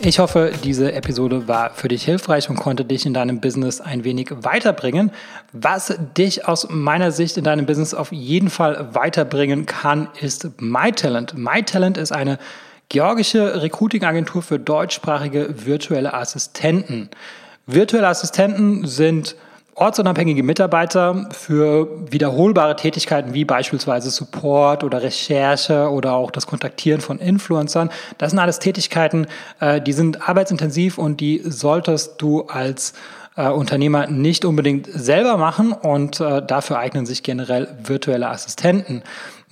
[0.00, 4.04] Ich hoffe, diese Episode war für dich hilfreich und konnte dich in deinem Business ein
[4.04, 5.10] wenig weiterbringen.
[5.52, 11.34] Was dich aus meiner Sicht in deinem Business auf jeden Fall weiterbringen kann, ist MyTalent.
[11.38, 12.38] MyTalent ist eine
[12.88, 17.10] georgische Recruiting-Agentur für deutschsprachige virtuelle Assistenten.
[17.66, 19.36] Virtuelle Assistenten sind
[19.74, 27.18] ortsunabhängige Mitarbeiter für wiederholbare Tätigkeiten wie beispielsweise Support oder Recherche oder auch das Kontaktieren von
[27.18, 27.90] Influencern.
[28.18, 29.26] Das sind alles Tätigkeiten,
[29.60, 32.92] äh, die sind arbeitsintensiv und die solltest du als
[33.36, 39.02] äh, Unternehmer nicht unbedingt selber machen und äh, dafür eignen sich generell virtuelle Assistenten.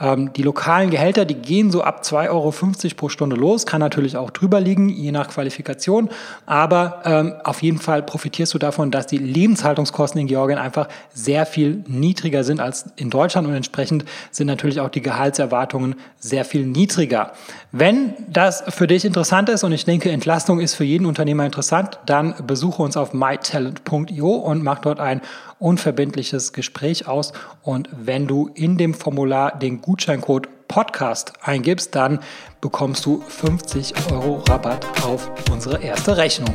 [0.00, 2.52] Ähm, die lokalen Gehälter, die gehen so ab 2,50 Euro
[2.96, 6.10] pro Stunde los, kann natürlich auch drüber liegen, je nach Qualifikation,
[6.46, 11.46] aber ähm, auf jeden Fall profitierst du davon, dass die Lebenshaltungskosten in Georgien einfach sehr
[11.46, 16.66] viel niedriger sind als in Deutschland und entsprechend sind natürlich auch die Gehaltserwartungen sehr viel
[16.66, 17.32] niedriger.
[17.76, 21.98] Wenn das für dich interessant ist und ich denke, Entlastung ist für jeden Unternehmer interessant,
[22.06, 25.20] dann besuche uns auf mytalent.io und mach dort ein
[25.58, 27.32] unverbindliches Gespräch aus.
[27.62, 32.20] Und wenn du in dem Formular den Gutscheincode Podcast eingibst, dann
[32.60, 36.54] bekommst du 50 Euro Rabatt auf unsere erste Rechnung.